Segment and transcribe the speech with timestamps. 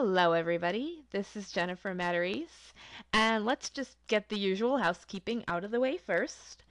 [0.00, 1.02] Hello, everybody.
[1.10, 2.72] This is Jennifer Matarese,
[3.12, 6.62] and let's just get the usual housekeeping out of the way first.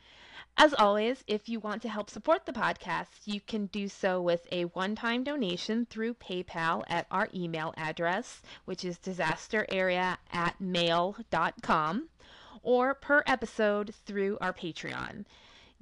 [0.55, 4.47] As always, if you want to help support the podcast, you can do so with
[4.49, 12.07] a one time donation through PayPal at our email address, which is disasterarea at mail.com,
[12.63, 15.25] or per episode through our Patreon.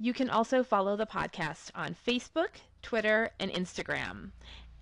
[0.00, 4.32] You can also follow the podcast on Facebook, Twitter, and Instagram.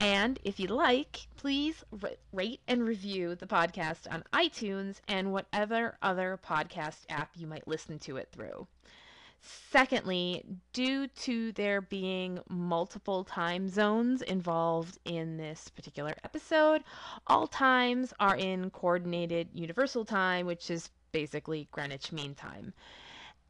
[0.01, 1.85] And if you'd like, please
[2.33, 7.99] rate and review the podcast on iTunes and whatever other podcast app you might listen
[8.01, 8.67] to it through.
[9.41, 10.43] Secondly,
[10.73, 16.83] due to there being multiple time zones involved in this particular episode,
[17.27, 22.73] all times are in coordinated universal time, which is basically Greenwich Mean Time.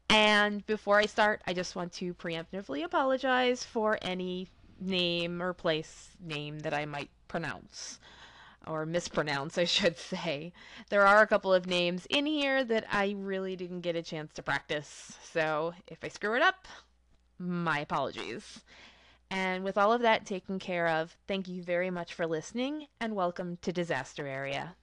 [0.09, 6.11] And before I start, I just want to preemptively apologize for any name or place
[6.19, 7.99] name that I might pronounce
[8.67, 10.53] or mispronounce, I should say.
[10.89, 14.33] There are a couple of names in here that I really didn't get a chance
[14.33, 16.67] to practice, so if I screw it up,
[17.37, 18.61] my apologies.
[19.29, 23.15] And with all of that taken care of, thank you very much for listening and
[23.15, 24.75] welcome to Disaster Area.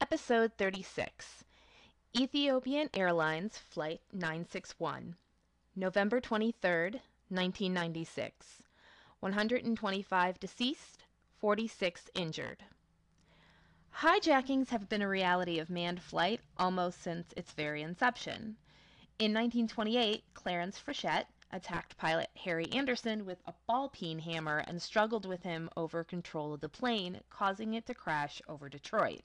[0.00, 1.43] Episode 36
[2.16, 5.16] Ethiopian Airlines Flight 961,
[5.74, 8.62] November 23, 1996.
[9.18, 11.02] 125 deceased,
[11.40, 12.62] 46 injured.
[13.96, 18.58] Hijackings have been a reality of manned flight almost since its very inception.
[19.18, 25.26] In 1928, Clarence Frechette attacked pilot Harry Anderson with a ball peen hammer and struggled
[25.26, 29.22] with him over control of the plane, causing it to crash over Detroit.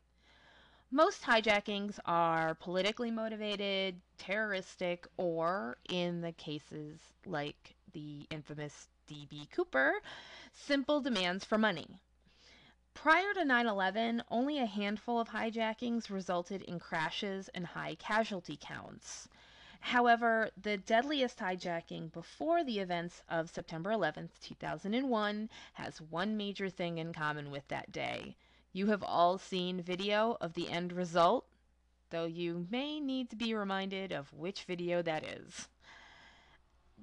[0.91, 9.49] Most hijackings are politically motivated, terroristic, or, in the cases like the infamous D.B.
[9.51, 10.01] Cooper,
[10.51, 11.99] simple demands for money.
[12.95, 18.57] Prior to 9 11, only a handful of hijackings resulted in crashes and high casualty
[18.59, 19.29] counts.
[19.81, 26.97] However, the deadliest hijacking before the events of September 11, 2001, has one major thing
[26.97, 28.35] in common with that day
[28.73, 31.45] you have all seen video of the end result,
[32.09, 35.67] though you may need to be reminded of which video that is.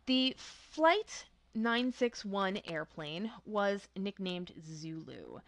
[0.06, 5.40] The Flight 961 airplane was nicknamed Zulu.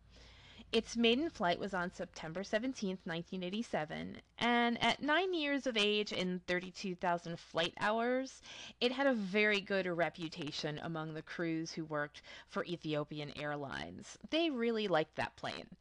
[0.75, 6.45] Its maiden flight was on September 17, 1987, and at nine years of age and
[6.47, 8.41] 32,000 flight hours,
[8.81, 14.17] it had a very good reputation among the crews who worked for Ethiopian Airlines.
[14.31, 15.77] They really liked that plane.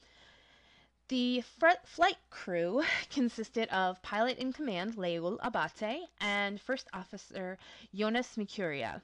[1.08, 7.58] The flight crew consisted of pilot in command Leul Abate and first officer
[7.92, 9.02] Jonas Mekuria.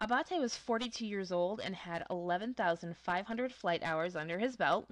[0.00, 4.88] Abate was 42 years old and had 11,500 flight hours under his belt,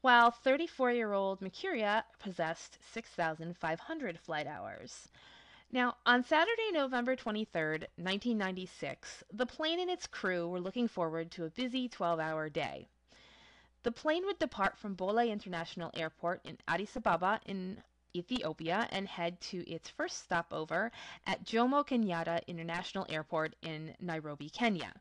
[0.00, 5.08] while 34 year old Mekuria possessed 6,500 flight hours.
[5.70, 7.62] Now, on Saturday, November 23,
[7.96, 12.88] 1996, the plane and its crew were looking forward to a busy 12 hour day.
[13.84, 17.82] The plane would depart from Bole International Airport in Addis Ababa in
[18.14, 20.90] Ethiopia and head to its first stopover
[21.26, 24.94] at Jomo Kenyatta International Airport in Nairobi, Kenya.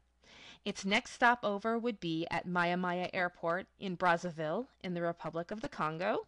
[0.66, 5.62] Its next stopover would be at Maya Maya Airport in Brazzaville in the Republic of
[5.62, 6.28] the Congo.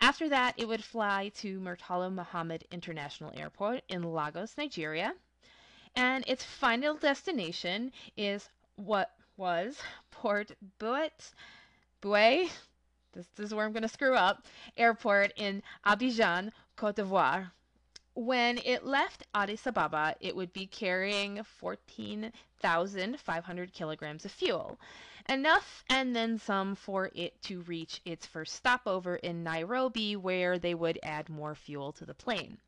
[0.00, 5.14] After that, it would fly to Murtala Muhammed International Airport in Lagos, Nigeria.
[5.94, 9.80] And its final destination is what was
[10.10, 11.32] Port Bouet,
[12.00, 12.50] Bouet,
[13.14, 14.44] this, is where I'm going to screw up,
[14.76, 17.50] airport in Abidjan, Cote d'Ivoire.
[18.14, 24.78] When it left Addis Ababa, it would be carrying 14,500 kilograms of fuel,
[25.28, 30.74] enough and then some for it to reach its first stopover in Nairobi, where they
[30.74, 32.58] would add more fuel to the plane.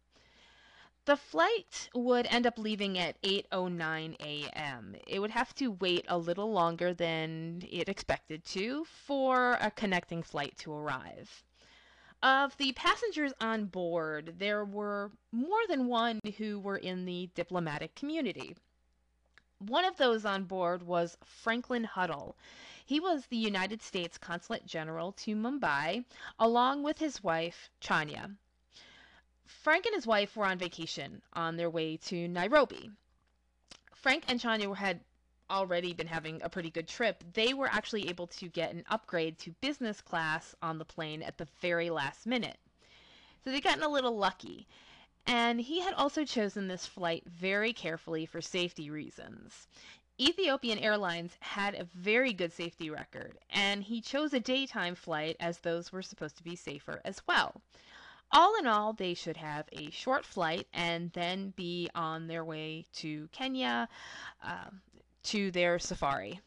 [1.07, 4.97] The flight would end up leaving at 8:09 a.m.
[5.07, 10.25] It would have to wait a little longer than it expected to for a connecting
[10.25, 11.45] flight to arrive.
[12.25, 17.95] Of the passengers on board, there were more than one who were in the diplomatic
[17.95, 18.57] community.
[19.61, 22.37] One of those on board was Franklin Huddle.
[22.85, 26.05] He was the United States Consulate General to Mumbai,
[26.37, 28.35] along with his wife, Chania.
[29.47, 32.91] Frank and his wife were on vacation on their way to Nairobi.
[33.95, 35.01] Frank and Chanya had
[35.51, 39.39] already been having a pretty good trip, they were actually able to get an upgrade
[39.39, 42.59] to business class on the plane at the very last minute.
[43.45, 44.67] So they'd gotten a little lucky.
[45.27, 49.67] And he had also chosen this flight very carefully for safety reasons.
[50.21, 55.59] Ethiopian Airlines had a very good safety record, and he chose a daytime flight as
[55.59, 57.61] those were supposed to be safer as well.
[58.33, 62.87] All in all, they should have a short flight and then be on their way
[62.95, 63.89] to Kenya,
[64.43, 64.71] uh,
[65.25, 66.41] to their safari.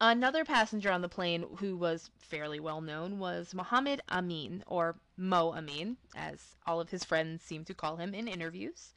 [0.00, 5.54] Another passenger on the plane who was fairly well known was Mohammed Amin, or Mo
[5.54, 8.92] Amin, as all of his friends seem to call him in interviews.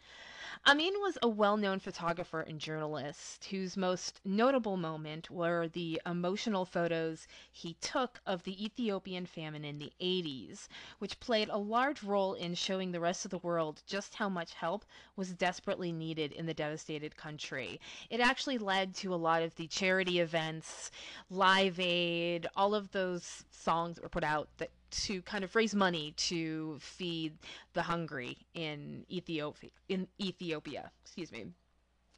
[0.66, 6.66] Amin was a well known photographer and journalist whose most notable moment were the emotional
[6.66, 10.68] photos he took of the Ethiopian famine in the 80s,
[10.98, 14.56] which played a large role in showing the rest of the world just how much
[14.56, 14.86] help
[15.16, 17.80] was desperately needed in the devastated country.
[18.10, 20.90] It actually led to a lot of the charity events,
[21.30, 25.76] Live Aid, all of those songs that were put out that to kind of raise
[25.76, 27.38] money to feed
[27.74, 29.70] the hungry in Ethiopia.
[29.88, 31.48] In Ethiopia, excuse me.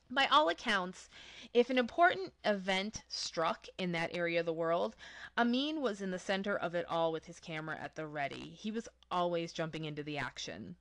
[0.09, 1.09] By all accounts,
[1.53, 4.95] if an important event struck in that area of the world,
[5.37, 8.53] Amin was in the center of it all with his camera at the ready.
[8.57, 10.75] He was always jumping into the action.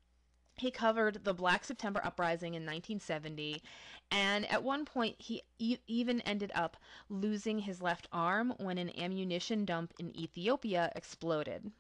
[0.61, 3.63] He covered the Black September uprising in 1970,
[4.11, 6.77] and at one point he e- even ended up
[7.09, 11.73] losing his left arm when an ammunition dump in Ethiopia exploded.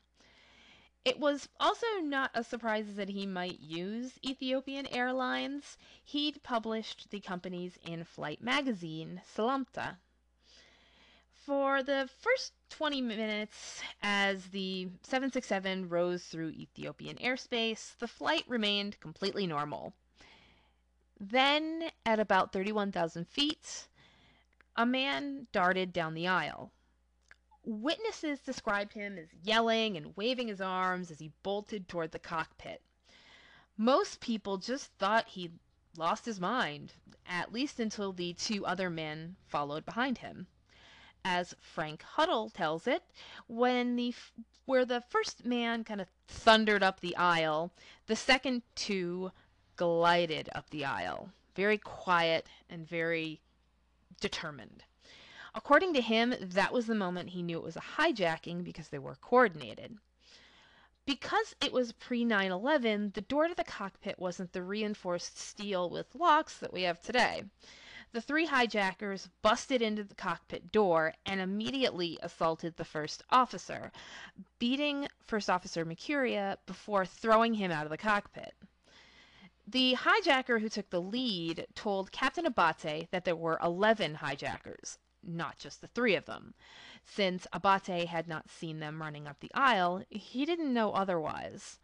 [1.05, 5.77] It was also not a surprise that he might use Ethiopian Airlines.
[6.03, 9.99] He'd published the company's in flight magazine, Selamta.
[11.51, 19.01] For the first 20 minutes, as the 767 rose through Ethiopian airspace, the flight remained
[19.01, 19.93] completely normal.
[21.19, 23.89] Then, at about 31,000 feet,
[24.77, 26.71] a man darted down the aisle.
[27.65, 32.81] Witnesses described him as yelling and waving his arms as he bolted toward the cockpit.
[33.77, 35.59] Most people just thought he'd
[35.97, 36.93] lost his mind,
[37.27, 40.47] at least until the two other men followed behind him
[41.25, 43.03] as Frank Huddle tells it,
[43.47, 44.15] when the
[44.65, 47.73] where the first man kind of thundered up the aisle,
[48.07, 49.33] the second two
[49.77, 53.41] glided up the aisle, very quiet and very
[54.21, 54.85] determined.
[55.55, 58.99] According to him, that was the moment he knew it was a hijacking because they
[58.99, 59.99] were coordinated.
[61.07, 65.91] Because it was pre 9 11, the door to the cockpit wasn't the reinforced steel
[65.91, 67.43] with locks that we have today.
[68.13, 73.93] The three hijackers busted into the cockpit door and immediately assaulted the first officer,
[74.59, 78.55] beating First Officer Mercuria before throwing him out of the cockpit.
[79.65, 85.59] The hijacker who took the lead told Captain Abate that there were 11 hijackers, not
[85.59, 86.55] just the three of them.
[87.05, 91.79] Since Abate had not seen them running up the aisle, he didn't know otherwise.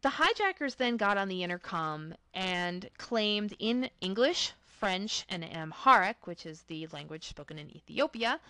[0.00, 6.44] The hijackers then got on the intercom and claimed in English, French, and Amharic, which
[6.44, 8.40] is the language spoken in Ethiopia,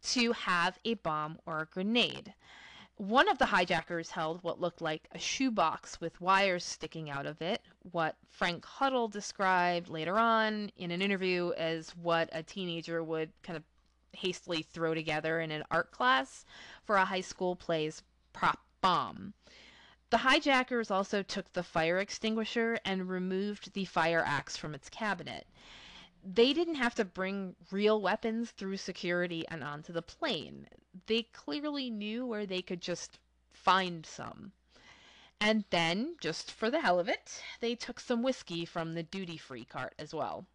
[0.00, 2.32] to have a bomb or a grenade.
[2.94, 7.42] One of the hijackers held what looked like a shoebox with wires sticking out of
[7.42, 13.32] it, what Frank Huddle described later on in an interview as what a teenager would
[13.42, 13.64] kind of
[14.12, 16.44] hastily throw together in an art class
[16.84, 19.34] for a high school play's prop bomb.
[20.10, 25.48] The hijackers also took the fire extinguisher and removed the fire axe from its cabinet
[26.24, 30.68] they didn't have to bring real weapons through security and onto the plane.
[31.06, 33.18] They clearly knew where they could just
[33.52, 34.52] find some.
[35.40, 39.38] And then, just for the hell of it, they took some whiskey from the duty
[39.38, 40.46] free cart as well.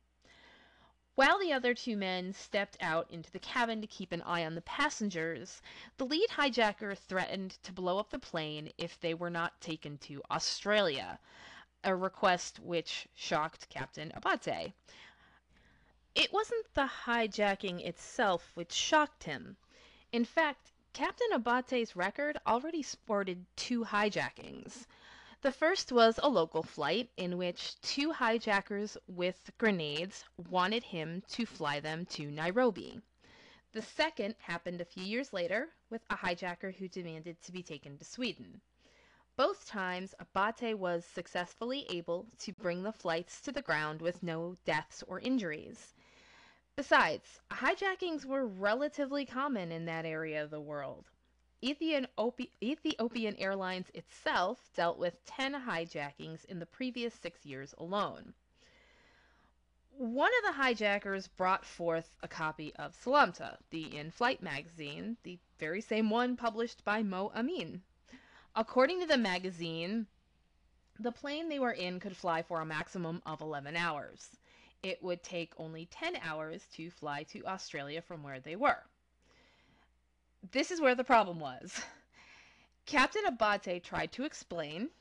[1.16, 4.54] While the other two men stepped out into the cabin to keep an eye on
[4.54, 5.62] the passengers,
[5.98, 10.22] the lead hijacker threatened to blow up the plane if they were not taken to
[10.30, 11.20] Australia,
[11.86, 14.74] a request which shocked Captain Abate.
[16.16, 19.58] It wasn't the hijacking itself which shocked him.
[20.14, 24.88] In fact, Captain Abate's record already sported two hijackings.
[25.42, 31.46] The first was a local flight in which two hijackers with grenades wanted him to
[31.46, 33.02] fly them to Nairobi.
[33.74, 37.98] The second happened a few years later with a hijacker who demanded to be taken
[37.98, 38.62] to Sweden.
[39.36, 44.56] Both times, Abate was successfully able to bring the flights to the ground with no
[44.64, 45.94] deaths or injuries.
[46.78, 51.06] Besides, hijackings were relatively common in that area of the world.
[51.64, 58.34] Ethiopian Airlines itself dealt with 10 hijackings in the previous six years alone.
[59.92, 65.40] One of the hijackers brought forth a copy of Selamta, the in flight magazine, the
[65.58, 67.84] very same one published by Mo Amin.
[68.54, 70.08] According to the magazine,
[71.00, 74.36] the plane they were in could fly for a maximum of 11 hours.
[74.86, 78.84] It would take only 10 hours to fly to Australia from where they were.
[80.52, 81.82] This is where the problem was.
[82.86, 84.92] Captain Abate tried to explain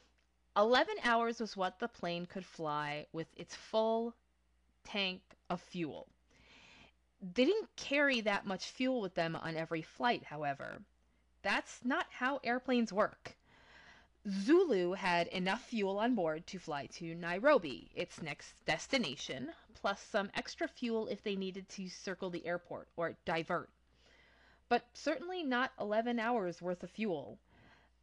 [0.56, 4.14] 11 hours was what the plane could fly with its full
[4.84, 6.08] tank of fuel.
[7.20, 10.80] They didn't carry that much fuel with them on every flight, however.
[11.42, 13.36] That's not how airplanes work.
[14.26, 20.30] Zulu had enough fuel on board to fly to Nairobi, its next destination, plus some
[20.34, 23.68] extra fuel if they needed to circle the airport or divert.
[24.70, 27.38] But certainly not 11 hours worth of fuel.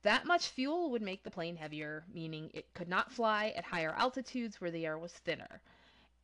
[0.03, 3.95] That much fuel would make the plane heavier, meaning it could not fly at higher
[3.97, 5.59] altitudes where the air was thinner.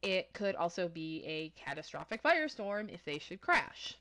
[0.04, 3.96] It could also be a catastrophic firestorm if they should crash.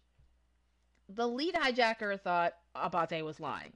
[1.08, 3.72] The lead hijacker thought Abate was lying.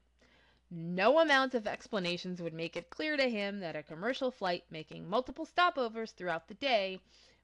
[0.73, 5.09] No amount of explanations would make it clear to him that a commercial flight making
[5.09, 7.01] multiple stopovers throughout the day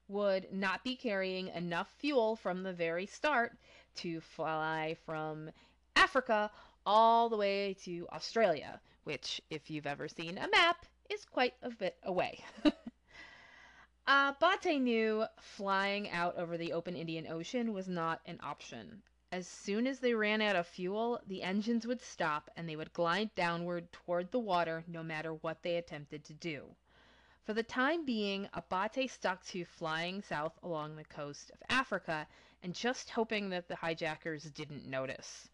[0.07, 3.57] would not be carrying enough fuel from the very start
[3.95, 5.51] to fly from
[5.97, 6.49] Africa
[6.85, 11.69] all the way to Australia, which, if you've ever seen a map, is quite a
[11.69, 12.39] bit away.
[14.07, 14.33] uh,
[14.65, 19.99] knew flying out over the open Indian Ocean was not an option, as soon as
[19.99, 24.31] they ran out of fuel, the engines would stop and they would glide downward toward
[24.31, 26.63] the water no matter what they attempted to do.
[27.43, 32.27] For the time being, Abate stuck to flying south along the coast of Africa
[32.63, 35.49] and just hoping that the hijackers didn't notice.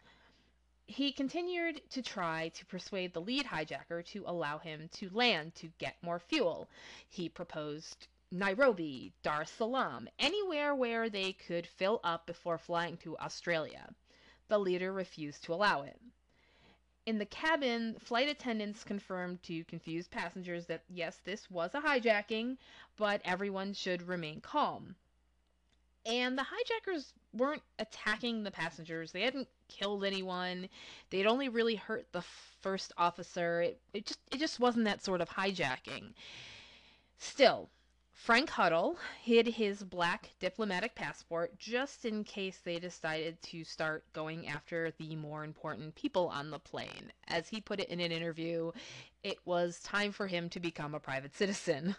[0.86, 5.68] He continued to try to persuade the lead hijacker to allow him to land to
[5.78, 6.68] get more fuel.
[7.08, 13.16] He proposed Nairobi, Dar es Salaam, anywhere where they could fill up before flying to
[13.18, 13.94] Australia.
[14.48, 16.00] The leader refused to allow it.
[17.06, 22.56] In the cabin, flight attendants confirmed to confused passengers that yes, this was a hijacking,
[22.96, 24.96] but everyone should remain calm.
[26.04, 29.12] And the hijackers weren't attacking the passengers.
[29.12, 30.68] They hadn't killed anyone.
[31.10, 32.22] They'd only really hurt the
[32.62, 33.62] first officer.
[33.62, 36.14] It, it just it just wasn't that sort of hijacking.
[37.16, 37.70] Still,
[38.14, 44.48] Frank Huddle hid his black diplomatic passport just in case they decided to start going
[44.48, 47.12] after the more important people on the plane.
[47.26, 48.72] As he put it in an interview,
[49.22, 51.96] it was time for him to become a private citizen.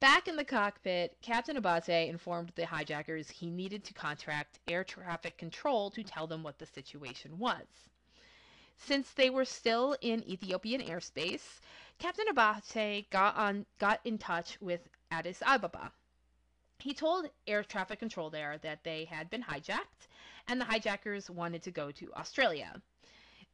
[0.00, 5.38] Back in the cockpit, Captain Abate informed the hijackers he needed to contract air traffic
[5.38, 7.66] control to tell them what the situation was.
[8.76, 11.60] Since they were still in Ethiopian airspace,
[11.98, 15.92] Captain Abate got on got in touch with Addis Ababa.
[16.78, 20.08] He told air traffic control there that they had been hijacked
[20.48, 22.82] and the hijackers wanted to go to Australia.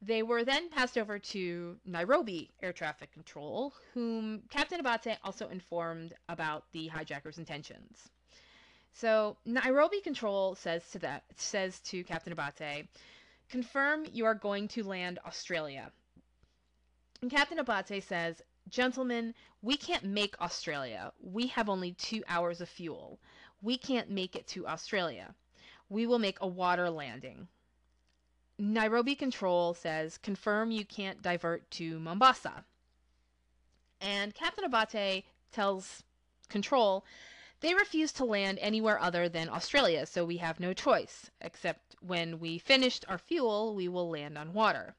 [0.01, 6.15] They were then passed over to Nairobi Air Traffic Control, whom Captain Abate also informed
[6.27, 8.09] about the hijackers' intentions.
[8.93, 12.87] So Nairobi Control says to that says to Captain Abate,
[13.51, 15.91] confirm you are going to land Australia.
[17.21, 21.11] And Captain Abate says, Gentlemen, we can't make Australia.
[21.21, 23.19] We have only two hours of fuel.
[23.61, 25.35] We can't make it to Australia.
[25.89, 27.47] We will make a water landing.
[28.57, 32.63] Nairobi Control says, confirm you can't divert to Mombasa.
[33.99, 36.03] And Captain Abate tells
[36.47, 37.03] Control
[37.61, 42.39] they refuse to land anywhere other than Australia, so we have no choice, except when
[42.39, 44.95] we finished our fuel, we will land on water.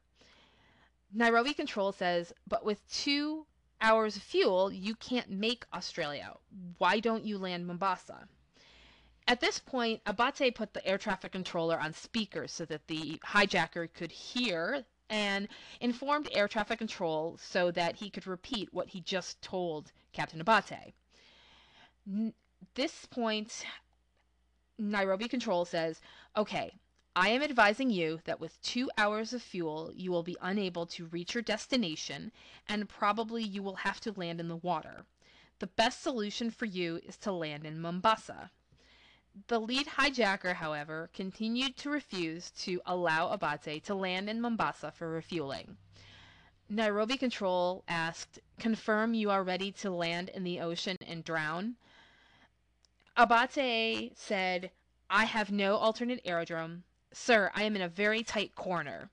[1.13, 3.45] Nairobi Control says, but with two
[3.81, 6.33] hours of fuel, you can't make Australia.
[6.77, 8.27] Why don't you land Mombasa?
[9.27, 13.93] At this point, Abate put the air traffic controller on speaker so that the hijacker
[13.93, 15.47] could hear and
[15.79, 20.93] informed air traffic control so that he could repeat what he just told Captain Abate.
[22.75, 23.65] This point,
[24.77, 26.01] Nairobi Control says,
[26.35, 26.73] okay,
[27.15, 31.05] I am advising you that with two hours of fuel, you will be unable to
[31.05, 32.31] reach your destination,
[32.67, 35.05] and probably you will have to land in the water.
[35.59, 38.49] The best solution for you is to land in Mombasa.
[39.47, 45.09] The lead hijacker, however, continued to refuse to allow Abate to land in Mombasa for
[45.09, 45.77] refueling.
[46.69, 51.75] Nairobi Control asked, Confirm you are ready to land in the ocean and drown?
[53.15, 54.71] Abate said,
[55.07, 56.83] I have no alternate aerodrome.
[57.11, 59.11] Sir, I am in a very tight corner.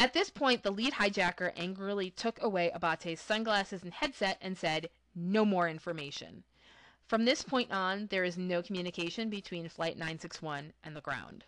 [0.00, 4.88] At this point, the lead hijacker angrily took away Abate's sunglasses and headset and said,
[5.14, 6.44] No more information.
[7.04, 11.44] From this point on, there is no communication between Flight 961 and the ground.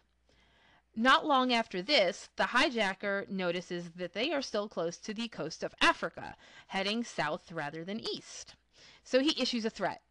[0.95, 5.65] Not long after this, the hijacker notices that they are still close to the coast
[5.65, 8.55] of Africa, heading south rather than east.
[9.03, 10.03] So he issues a threat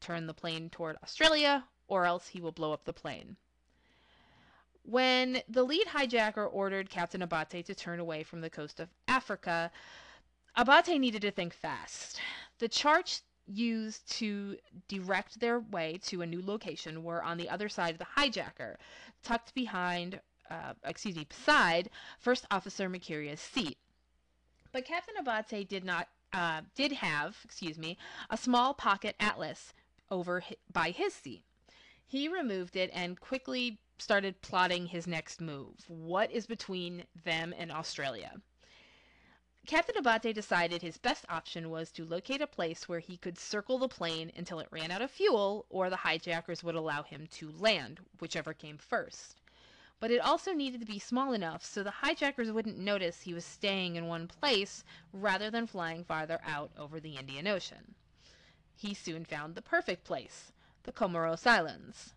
[0.00, 3.36] turn the plane toward Australia, or else he will blow up the plane.
[4.82, 9.72] When the lead hijacker ordered Captain Abate to turn away from the coast of Africa,
[10.56, 12.20] Abate needed to think fast.
[12.58, 14.56] The charts used to
[14.88, 18.76] direct their way to a new location were on the other side of the hijacker,
[19.22, 23.78] tucked behind, uh, excuse me, beside First Officer Makiria's seat.
[24.72, 27.98] But Captain Abate did not, uh, did have, excuse me,
[28.30, 29.72] a small pocket atlas
[30.10, 31.44] over by his seat.
[32.06, 35.84] He removed it and quickly started plotting his next move.
[35.88, 38.40] What is between them and Australia?
[39.66, 43.78] Captain Abate decided his best option was to locate a place where he could circle
[43.78, 47.50] the plane until it ran out of fuel or the hijackers would allow him to
[47.50, 49.34] land, whichever came first.
[49.98, 53.44] But it also needed to be small enough so the hijackers wouldn't notice he was
[53.44, 57.96] staying in one place rather than flying farther out over the Indian Ocean.
[58.78, 60.52] He soon found the perfect place,
[60.82, 62.12] the Comoros Islands.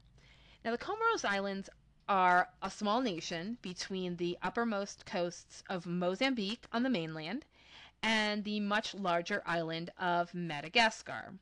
[0.63, 1.69] Now, the Comoros Islands
[2.09, 7.45] are a small nation between the uppermost coasts of Mozambique on the mainland
[8.03, 11.35] and the much larger island of Madagascar.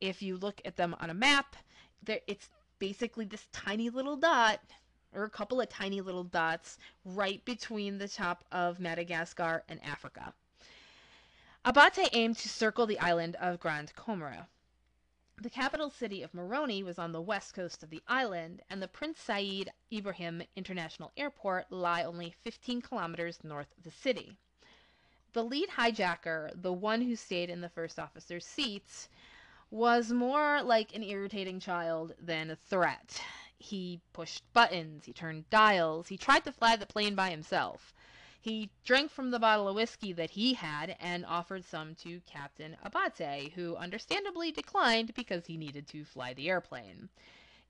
[0.00, 1.56] If you look at them on a map,
[2.06, 4.60] it's basically this tiny little dot,
[5.12, 10.32] or a couple of tiny little dots, right between the top of Madagascar and Africa.
[11.62, 14.46] Abate aimed to circle the island of Grand Comore.
[15.36, 18.88] The capital city of Moroni was on the west coast of the island, and the
[18.88, 24.38] Prince Said Ibrahim International Airport lie only 15 kilometers north of the city.
[25.34, 29.10] The lead hijacker, the one who stayed in the first officer's seats,
[29.70, 33.22] was more like an irritating child than a threat.
[33.58, 37.92] He pushed buttons, he turned dials, he tried to fly the plane by himself.
[38.42, 42.74] He drank from the bottle of whiskey that he had and offered some to Captain
[42.82, 47.10] Abate, who understandably declined because he needed to fly the airplane.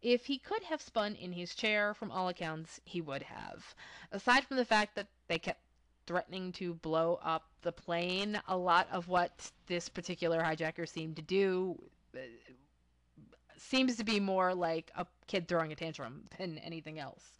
[0.01, 3.75] If he could have spun in his chair, from all accounts, he would have.
[4.13, 5.61] Aside from the fact that they kept
[6.07, 11.23] threatening to blow up the plane, a lot of what this particular hijacker seemed to
[11.23, 11.83] do
[12.15, 12.21] uh,
[13.57, 17.40] seems to be more like a kid throwing a tantrum than anything else.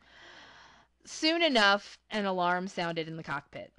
[1.05, 3.73] Soon enough, an alarm sounded in the cockpit.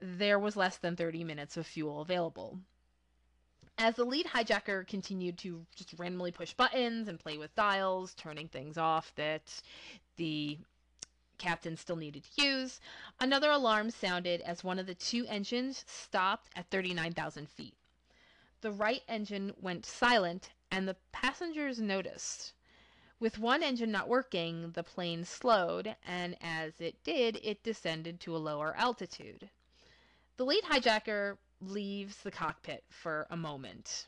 [0.00, 2.60] There was less than 30 minutes of fuel available.
[3.78, 8.48] As the lead hijacker continued to just randomly push buttons and play with dials, turning
[8.48, 9.62] things off that
[10.16, 10.58] the
[11.38, 12.80] captain still needed to use,
[13.20, 17.76] another alarm sounded as one of the two engines stopped at 39,000 feet.
[18.62, 22.54] The right engine went silent, and the passengers noticed.
[23.18, 28.36] With one engine not working, the plane slowed, and as it did, it descended to
[28.36, 29.48] a lower altitude.
[30.36, 34.06] The lead hijacker leaves the cockpit for a moment,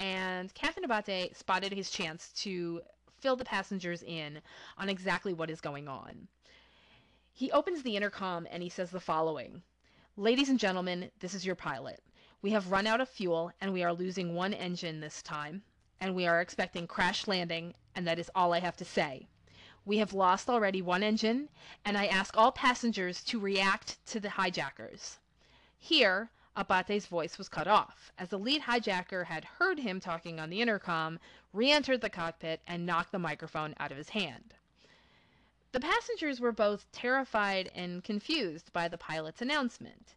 [0.00, 2.82] and Captain Abate spotted his chance to
[3.20, 4.42] fill the passengers in
[4.76, 6.26] on exactly what is going on.
[7.32, 9.62] He opens the intercom and he says the following
[10.16, 12.02] Ladies and gentlemen, this is your pilot.
[12.42, 15.62] We have run out of fuel and we are losing one engine this time
[16.04, 19.26] and we are expecting crash landing, and that is all I have to say.
[19.86, 21.48] We have lost already one engine,
[21.82, 25.18] and I ask all passengers to react to the hijackers.
[25.78, 30.50] Here, Abate's voice was cut off, as the lead hijacker had heard him talking on
[30.50, 31.20] the intercom,
[31.54, 34.52] re entered the cockpit, and knocked the microphone out of his hand.
[35.72, 40.14] The passengers were both terrified and confused by the pilot's announcement.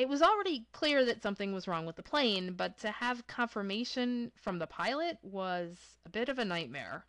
[0.00, 4.32] It was already clear that something was wrong with the plane, but to have confirmation
[4.34, 7.04] from the pilot was a bit of a nightmare.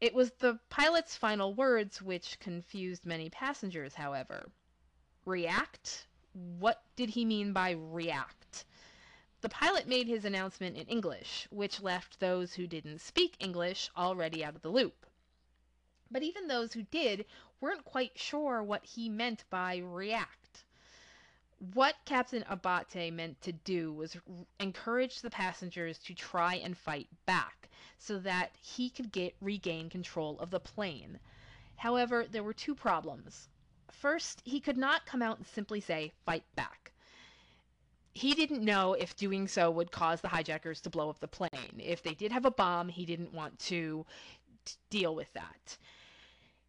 [0.00, 4.50] It was the pilot's final words which confused many passengers, however.
[5.24, 6.08] React?
[6.32, 8.64] What did he mean by react?
[9.40, 14.44] The pilot made his announcement in English, which left those who didn't speak English already
[14.44, 15.06] out of the loop.
[16.10, 17.26] But even those who did
[17.60, 20.39] weren't quite sure what he meant by react.
[21.74, 24.16] What Captain Abate meant to do was
[24.58, 27.68] encourage the passengers to try and fight back
[27.98, 31.20] so that he could get regain control of the plane.
[31.76, 33.50] However, there were two problems.
[33.90, 36.92] First, he could not come out and simply say, fight back.
[38.14, 41.78] He didn't know if doing so would cause the hijackers to blow up the plane.
[41.78, 44.06] If they did have a bomb, he didn't want to
[44.88, 45.76] deal with that.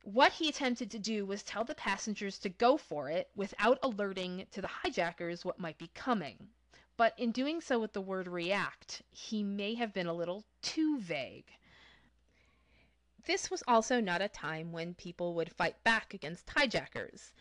[0.03, 4.47] What he attempted to do was tell the passengers to go for it without alerting
[4.49, 6.49] to the hijackers what might be coming.
[6.97, 10.97] But in doing so with the word react, he may have been a little too
[10.99, 11.51] vague.
[13.25, 17.31] This was also not a time when people would fight back against hijackers.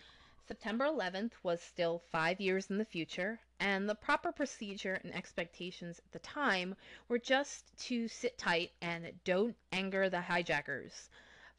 [0.47, 5.99] September 11th was still five years in the future, and the proper procedure and expectations
[5.99, 6.77] at the time
[7.09, 11.09] were just to sit tight and don't anger the hijackers.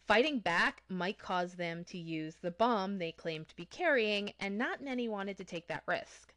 [0.07, 4.57] Fighting back might cause them to use the bomb they claimed to be carrying, and
[4.57, 6.33] not many wanted to take that risk.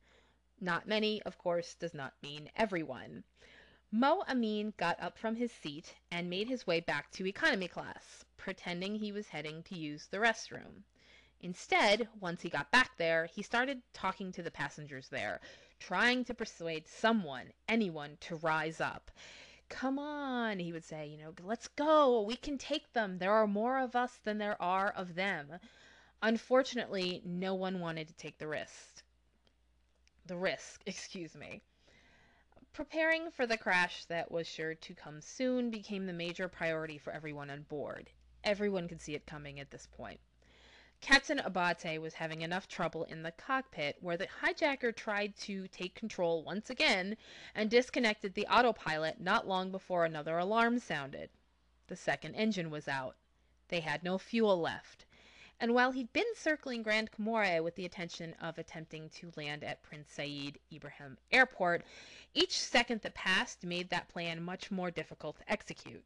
[0.60, 3.24] Not many, of course, does not mean everyone.
[3.90, 8.24] Mo Amin got up from his seat and made his way back to economy class,
[8.36, 10.82] pretending he was heading to use the restroom.
[11.40, 15.40] Instead, once he got back there, he started talking to the passengers there,
[15.78, 19.10] trying to persuade someone, anyone, to rise up.
[19.74, 22.22] Come on, he would say, you know, let's go.
[22.22, 23.18] We can take them.
[23.18, 25.58] There are more of us than there are of them.
[26.22, 29.02] Unfortunately, no one wanted to take the risk.
[30.26, 31.60] The risk, excuse me.
[32.72, 37.12] Preparing for the crash that was sure to come soon became the major priority for
[37.12, 38.08] everyone on board.
[38.44, 40.20] Everyone could see it coming at this point.
[41.04, 45.94] Captain Abate was having enough trouble in the cockpit where the hijacker tried to take
[45.94, 47.18] control once again
[47.54, 51.28] and disconnected the autopilot not long before another alarm sounded.
[51.88, 53.16] The second engine was out.
[53.68, 55.04] They had no fuel left.
[55.60, 59.82] And while he'd been circling Grand Comore with the intention of attempting to land at
[59.82, 61.84] Prince Said Ibrahim Airport,
[62.32, 66.02] each second that passed made that plan much more difficult to execute.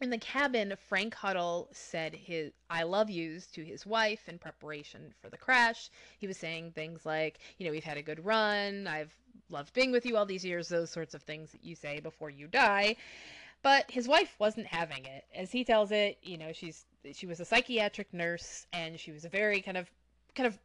[0.00, 5.12] In the cabin, Frank Huddle said his I love yous to his wife in preparation
[5.20, 5.90] for the crash.
[6.18, 9.12] He was saying things like, you know, we've had a good run, I've
[9.50, 12.30] loved being with you all these years, those sorts of things that you say before
[12.30, 12.96] you die.
[13.62, 15.24] But his wife wasn't having it.
[15.34, 19.24] As he tells it, you know, she's she was a psychiatric nurse and she was
[19.24, 19.90] a very kind of
[20.34, 20.58] kind of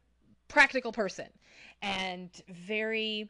[0.46, 1.28] practical person
[1.82, 3.28] and very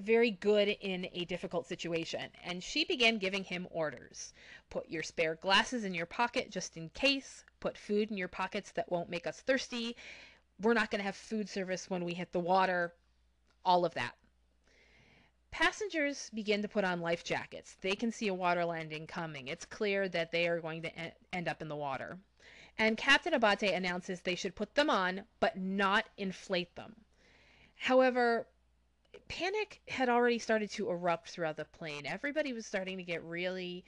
[0.00, 4.32] very good in a difficult situation, and she began giving him orders.
[4.70, 7.44] Put your spare glasses in your pocket just in case.
[7.60, 9.96] Put food in your pockets that won't make us thirsty.
[10.60, 12.94] We're not going to have food service when we hit the water.
[13.64, 14.14] All of that.
[15.50, 17.76] Passengers begin to put on life jackets.
[17.80, 19.48] They can see a water landing coming.
[19.48, 20.90] It's clear that they are going to
[21.32, 22.18] end up in the water.
[22.76, 26.96] And Captain Abate announces they should put them on, but not inflate them.
[27.76, 28.48] However,
[29.28, 32.06] panic had already started to erupt throughout the plane.
[32.06, 33.84] Everybody was starting to get really,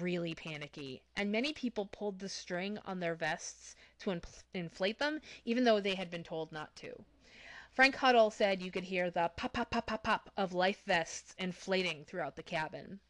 [0.00, 5.20] really panicky, and many people pulled the string on their vests to inf- inflate them,
[5.44, 7.04] even though they had been told not to.
[7.72, 11.34] Frank Huddle said you could hear the pop, pop, pop, pop, pop of life vests
[11.38, 13.00] inflating throughout the cabin.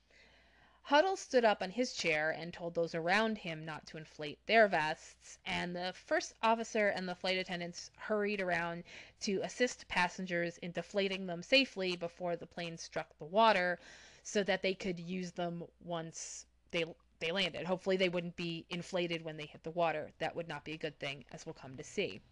[0.89, 4.67] Huddle stood up on his chair and told those around him not to inflate their
[4.69, 8.85] vests, and the first officer and the flight attendants hurried around
[9.21, 13.79] to assist passengers in deflating them safely before the plane struck the water
[14.23, 16.87] so that they could use them once they
[17.19, 17.67] they landed.
[17.67, 20.11] Hopefully they wouldn't be inflated when they hit the water.
[20.21, 22.23] That would not be a good thing as we'll come to see.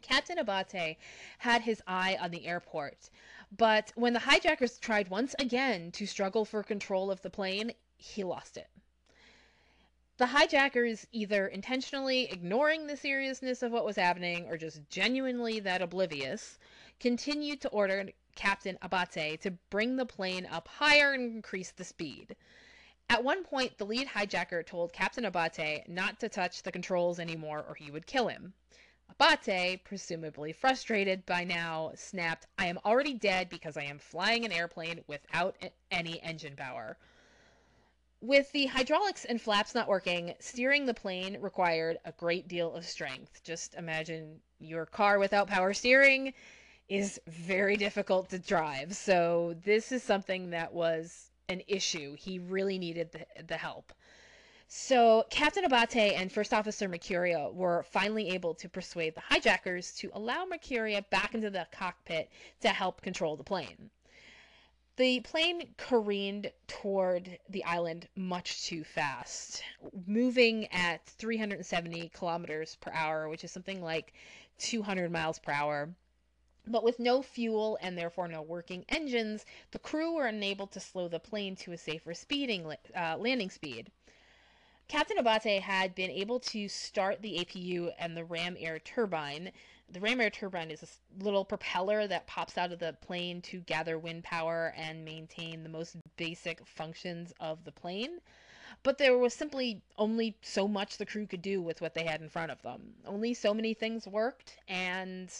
[0.00, 0.96] Captain Abate
[1.38, 3.10] had his eye on the airport,
[3.56, 8.22] but when the hijackers tried once again to struggle for control of the plane, he
[8.24, 8.68] lost it.
[10.18, 15.80] The hijackers, either intentionally ignoring the seriousness of what was happening or just genuinely that
[15.80, 16.58] oblivious,
[16.98, 22.34] continued to order Captain Abate to bring the plane up higher and increase the speed.
[23.08, 27.64] At one point, the lead hijacker told Captain Abate not to touch the controls anymore
[27.68, 28.54] or he would kill him.
[29.10, 34.52] Abate, presumably frustrated by now, snapped, I am already dead because I am flying an
[34.52, 35.56] airplane without
[35.90, 36.96] any engine power.
[38.20, 42.84] With the hydraulics and flaps not working, steering the plane required a great deal of
[42.84, 43.42] strength.
[43.44, 46.34] Just imagine your car without power steering
[46.88, 48.94] is very difficult to drive.
[48.94, 52.14] So, this is something that was an issue.
[52.14, 53.92] He really needed the, the help.
[54.70, 60.10] So Captain Abate and First Officer Mercuria were finally able to persuade the hijackers to
[60.12, 63.88] allow Mercuria back into the cockpit to help control the plane.
[64.96, 69.62] The plane careened toward the island much too fast,
[70.06, 74.12] moving at 370 kilometers per hour, which is something like
[74.58, 75.94] 200 miles per hour.
[76.66, 81.08] But with no fuel and therefore no working engines, the crew were unable to slow
[81.08, 83.90] the plane to a safer speeding uh, landing speed.
[84.88, 89.52] Captain Abate had been able to start the APU and the ram air turbine.
[89.90, 93.60] The ram air turbine is a little propeller that pops out of the plane to
[93.60, 98.22] gather wind power and maintain the most basic functions of the plane.
[98.82, 102.22] But there was simply only so much the crew could do with what they had
[102.22, 102.94] in front of them.
[103.04, 105.30] Only so many things worked, and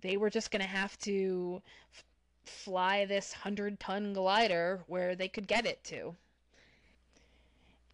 [0.00, 2.04] they were just going to have to f-
[2.44, 6.16] fly this 100 ton glider where they could get it to.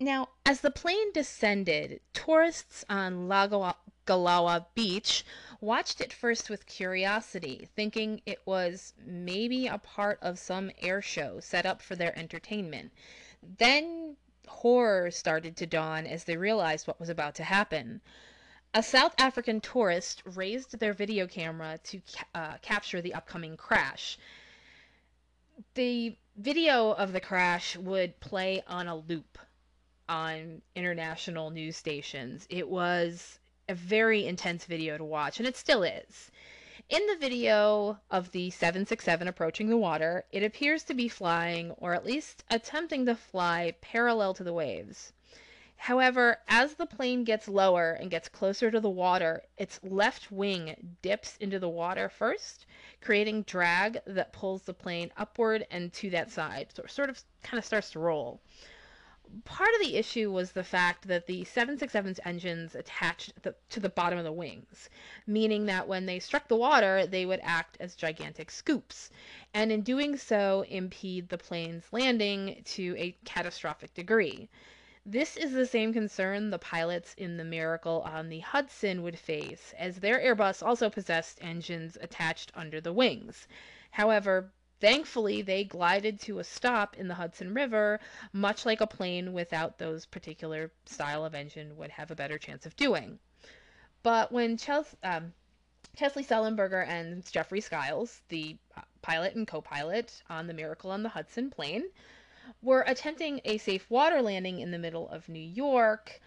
[0.03, 3.75] Now, as the plane descended, tourists on Lago
[4.07, 5.27] Galawa Beach
[5.61, 11.39] watched it first with curiosity, thinking it was maybe a part of some air show
[11.39, 12.95] set up for their entertainment.
[13.43, 14.17] Then
[14.49, 18.01] horror started to dawn as they realized what was about to happen.
[18.73, 22.01] A South African tourist raised their video camera to
[22.35, 24.19] uh, capture the upcoming crash.
[25.75, 29.39] The video of the crash would play on a loop
[30.11, 32.45] on international news stations.
[32.51, 36.33] It was a very intense video to watch, and it still is.
[36.89, 41.95] In the video of the 767 approaching the water, it appears to be flying, or
[41.95, 45.13] at least attempting to fly, parallel to the waves.
[45.77, 50.97] However, as the plane gets lower and gets closer to the water, its left wing
[51.03, 52.67] dips into the water first,
[53.01, 56.73] creating drag that pulls the plane upward and to that side.
[56.75, 58.41] So it sort of kind of starts to roll
[59.45, 63.89] part of the issue was the fact that the 767's engines attached the, to the
[63.89, 64.89] bottom of the wings,
[65.27, 69.11] meaning that when they struck the water, they would act as gigantic scoops,
[69.55, 74.49] and in doing so, impede the plane's landing to a catastrophic degree.
[75.07, 79.75] This is the same concern the pilots in the Miracle on the Hudson would face,
[79.79, 83.49] as their Airbus also possessed engines attached under the wings.
[83.93, 88.01] However, Thankfully, they glided to a stop in the Hudson River,
[88.33, 92.65] much like a plane without those particular style of engine would have a better chance
[92.65, 93.19] of doing.
[94.03, 95.35] But when Chelsea, um,
[95.97, 101.03] Chesley Sullenberger and Jeffrey Skiles, the uh, pilot and co pilot on the Miracle on
[101.03, 101.85] the Hudson plane,
[102.63, 106.21] were attempting a safe water landing in the middle of New York,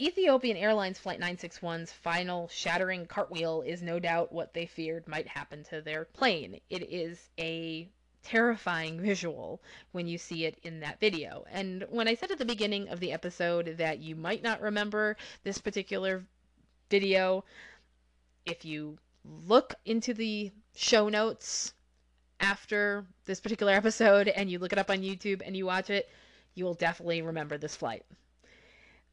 [0.00, 5.62] Ethiopian Airlines Flight 961's final shattering cartwheel is no doubt what they feared might happen
[5.64, 6.58] to their plane.
[6.70, 7.86] It is a
[8.22, 9.60] terrifying visual
[9.92, 11.44] when you see it in that video.
[11.50, 15.18] And when I said at the beginning of the episode that you might not remember
[15.44, 16.24] this particular
[16.88, 17.44] video,
[18.46, 18.96] if you
[19.46, 21.74] look into the show notes
[22.40, 26.08] after this particular episode and you look it up on YouTube and you watch it,
[26.54, 28.06] you will definitely remember this flight.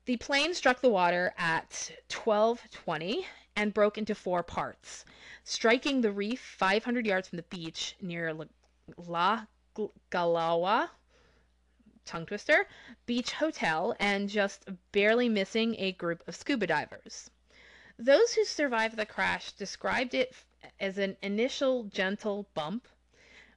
[0.08, 5.04] The plane struck the water at 1220 and broke into four parts,
[5.44, 8.34] striking the reef 500 yards from the beach near
[8.96, 9.48] La
[10.10, 10.92] Galawa
[12.06, 12.70] tongue twister
[13.06, 17.30] beach hotel and just barely missing a group of scuba divers.
[18.00, 20.34] Those who survived the crash described it
[20.80, 22.88] as an initial gentle bump,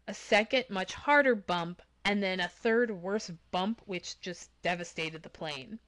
[0.09, 5.31] a second much harder bump, and then a third worse bump which just devastated the
[5.31, 5.79] plane.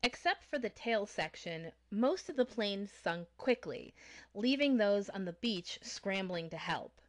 [0.00, 3.92] Except for the tail section, most of the plane sunk quickly,
[4.32, 7.00] leaving those on the beach scrambling to help.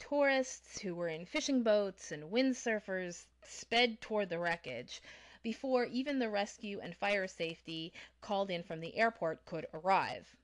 [0.00, 5.00] Tourists who were in fishing boats and windsurfers sped toward the wreckage
[5.44, 10.36] before even the rescue and fire safety called in from the airport could arrive.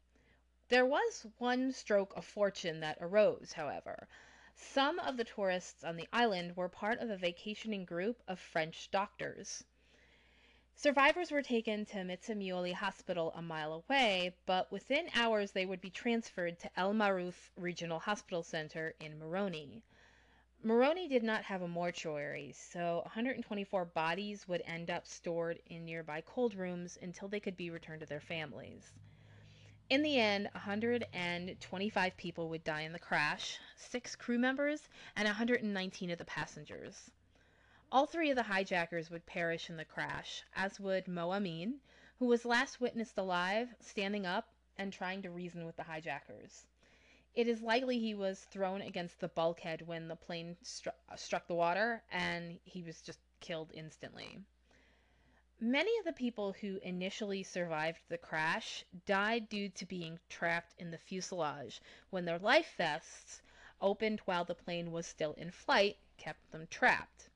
[0.69, 4.07] There was one stroke of fortune that arose, however.
[4.55, 8.89] Some of the tourists on the island were part of a vacationing group of French
[8.93, 9.65] doctors.
[10.83, 15.91] Survivors were taken to Mitsamuli Hospital a mile away, but within hours they would be
[15.91, 19.85] transferred to El Maruf Regional Hospital Center in Moroni.
[20.65, 26.21] Moroni did not have a mortuary, so 124 bodies would end up stored in nearby
[26.21, 28.91] cold rooms until they could be returned to their families.
[29.89, 36.11] In the end, 125 people would die in the crash, six crew members, and 119
[36.11, 37.13] of the passengers.
[37.93, 41.79] All three of the hijackers would perish in the crash, as would Mo Amin,
[42.19, 46.65] who was last witnessed alive, standing up and trying to reason with the hijackers.
[47.35, 51.47] It is likely he was thrown against the bulkhead when the plane stru- uh, struck
[51.47, 54.41] the water, and he was just killed instantly.
[55.61, 60.91] Many of the people who initially survived the crash died due to being trapped in
[60.93, 63.43] the fuselage when their life vests,
[63.83, 67.29] opened while the plane was still in flight, kept them trapped.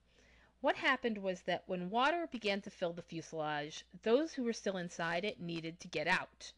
[0.62, 4.78] What happened was that when water began to fill the fuselage, those who were still
[4.78, 6.52] inside it needed to get out.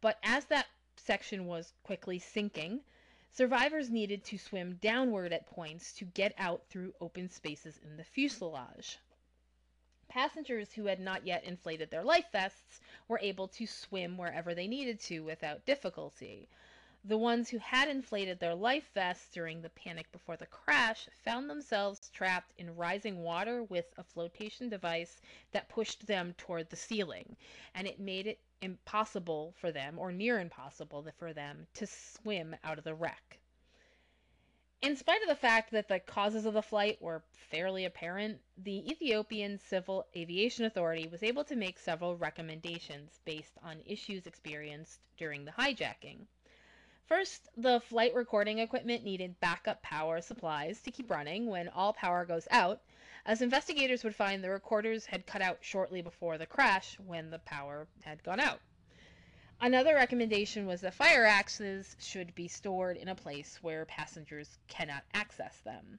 [0.00, 2.84] But as that section was quickly sinking,
[3.32, 8.04] survivors needed to swim downward at points to get out through open spaces in the
[8.04, 8.98] fuselage.
[10.06, 14.68] Passengers who had not yet inflated their life vests were able to swim wherever they
[14.68, 16.48] needed to without difficulty.
[17.02, 21.48] The ones who had inflated their life vests during the panic before the crash found
[21.48, 27.38] themselves trapped in rising water with a flotation device that pushed them toward the ceiling,
[27.74, 32.76] and it made it impossible for them, or near impossible for them, to swim out
[32.76, 33.38] of the wreck.
[34.82, 38.90] In spite of the fact that the causes of the flight were fairly apparent, the
[38.90, 45.46] Ethiopian Civil Aviation Authority was able to make several recommendations based on issues experienced during
[45.46, 46.26] the hijacking.
[47.10, 52.24] First, the flight recording equipment needed backup power supplies to keep running when all power
[52.24, 52.80] goes out,
[53.26, 57.40] as investigators would find the recorders had cut out shortly before the crash when the
[57.40, 58.60] power had gone out.
[59.60, 65.02] Another recommendation was that fire axes should be stored in a place where passengers cannot
[65.12, 65.98] access them.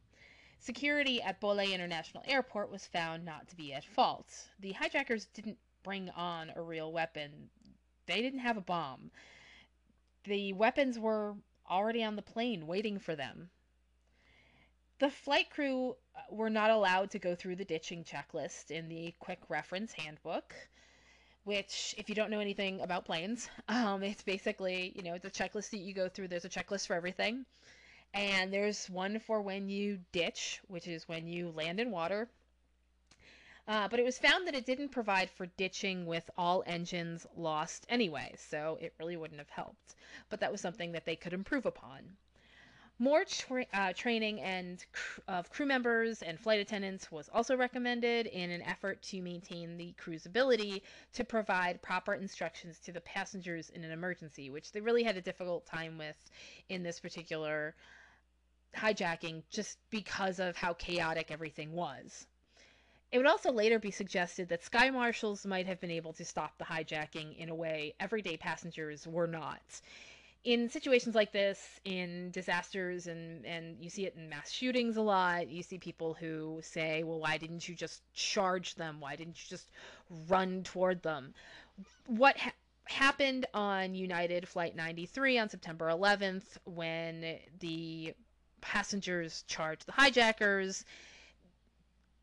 [0.60, 4.48] Security at Bole International Airport was found not to be at fault.
[4.62, 7.50] The hijackers didn't bring on a real weapon.
[8.06, 9.12] They didn't have a bomb
[10.24, 11.36] the weapons were
[11.70, 13.50] already on the plane waiting for them.
[15.00, 19.14] The flight crew uh, were not allowed to go through the ditching checklist in the
[19.20, 20.54] quick reference handbook,
[21.44, 25.32] which, if you don't know anything about planes, um, it's basically, you know, it's a
[25.32, 26.28] checklist that you go through.
[26.28, 27.46] There's a checklist for everything.
[28.14, 32.30] And there's one for when you ditch, which is when you land in water
[33.72, 37.86] uh, but it was found that it didn't provide for ditching with all engines lost
[37.88, 39.96] anyway, so it really wouldn't have helped.
[40.30, 42.18] But that was something that they could improve upon.
[43.00, 48.26] More tra- uh, training and cr- of crew members and flight attendants was also recommended
[48.26, 53.70] in an effort to maintain the crew's ability to provide proper instructions to the passengers
[53.70, 56.30] in an emergency, which they really had a difficult time with
[56.68, 57.74] in this particular
[58.76, 62.28] hijacking just because of how chaotic everything was.
[63.12, 66.58] It would also later be suggested that sky marshals might have been able to stop
[66.58, 69.62] the hijacking in a way everyday passengers were not.
[70.44, 75.02] In situations like this, in disasters, and, and you see it in mass shootings a
[75.02, 79.00] lot, you see people who say, well, why didn't you just charge them?
[79.00, 79.70] Why didn't you just
[80.28, 81.34] run toward them?
[82.08, 82.54] What ha-
[82.86, 88.14] happened on United Flight 93 on September 11th when the
[88.62, 90.86] passengers charged the hijackers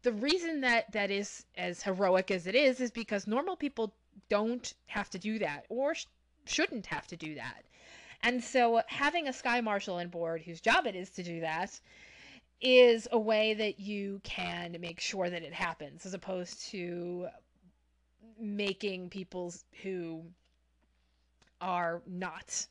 [0.02, 3.92] the reason that that is as heroic as it is is because normal people
[4.28, 6.06] don't have to do that or sh-
[6.46, 7.64] shouldn't have to do that.
[8.22, 11.80] And so having a sky marshal on board whose job it is to do that
[12.61, 17.28] is a way that you can make sure that it happens as opposed to
[18.40, 20.22] making people who
[21.61, 22.66] are not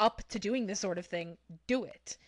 [0.00, 2.18] up to doing this sort of thing do it.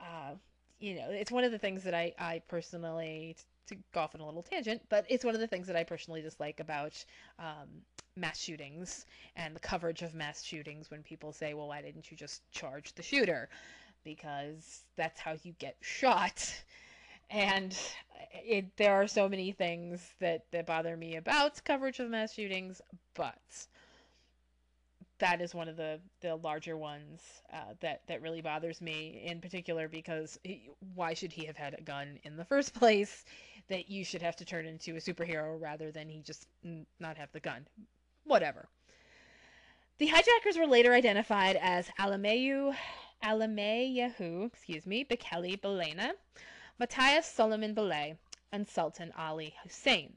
[0.00, 0.34] Uh,
[0.78, 3.36] you know, it's one of the things that I, I personally,
[3.66, 5.84] to go off on a little tangent, but it's one of the things that I
[5.84, 7.04] personally dislike about
[7.38, 7.68] um,
[8.16, 12.16] mass shootings and the coverage of mass shootings when people say, well, why didn't you
[12.16, 13.48] just charge the shooter?
[14.04, 16.62] Because that's how you get shot.
[17.30, 17.76] And
[18.32, 22.80] it, there are so many things that, that bother me about coverage of mass shootings,
[23.14, 23.66] but
[25.18, 27.20] that is one of the the larger ones
[27.52, 31.74] uh, that that really bothers me in particular because he, why should he have had
[31.74, 33.24] a gun in the first place
[33.68, 36.46] that you should have to turn into a superhero rather than he just
[37.00, 37.66] not have the gun?
[38.24, 38.68] Whatever.
[39.98, 42.74] The hijackers were later identified as Alamayu
[43.24, 46.12] Alamayehu excuse me Bekele Belena,
[46.78, 48.16] Matthias Solomon Belay
[48.52, 50.14] and Sultan Ali Hussein.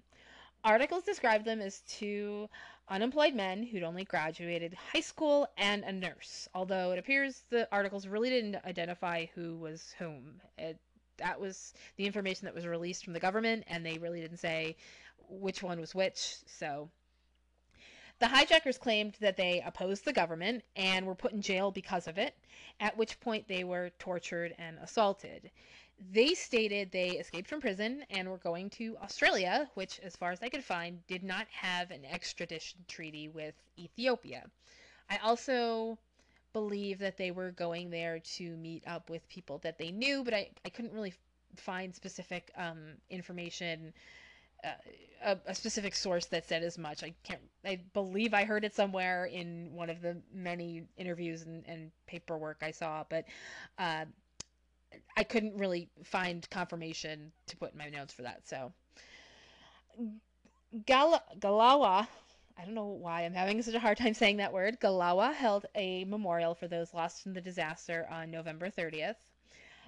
[0.64, 2.48] Articles describe them as two
[2.92, 6.48] unemployed men who'd only graduated high school and a nurse.
[6.54, 10.42] Although it appears the articles really didn't identify who was whom.
[10.58, 10.78] It,
[11.18, 14.76] that was the information that was released from the government, and they really didn't say
[15.30, 16.36] which one was which.
[16.46, 16.90] So
[18.20, 22.18] the hijackers claimed that they opposed the government and were put in jail because of
[22.18, 22.36] it,
[22.82, 25.50] at which point they were tortured and assaulted
[26.10, 30.42] they stated they escaped from prison and were going to Australia, which, as far as
[30.42, 34.46] I could find, did not have an extradition treaty with Ethiopia.
[35.10, 36.00] I also
[36.54, 40.34] believe that they were going there to meet up with people that they knew, but
[40.34, 41.14] I, I couldn't really
[41.56, 43.94] find specific um, information.
[44.64, 44.70] Uh,
[45.24, 47.04] a, a, specific source that said as much.
[47.04, 47.42] I can't.
[47.66, 52.58] I believe I heard it somewhere in one of the many interviews and, and paperwork
[52.62, 53.26] I saw, but
[53.80, 54.06] uh,
[55.18, 58.48] I couldn't really find confirmation to put in my notes for that.
[58.48, 58.74] So
[60.86, 62.08] Gal- Galawa,
[62.58, 64.80] I don't know why I'm having such a hard time saying that word.
[64.80, 69.31] Galawa held a memorial for those lost in the disaster on November 30th.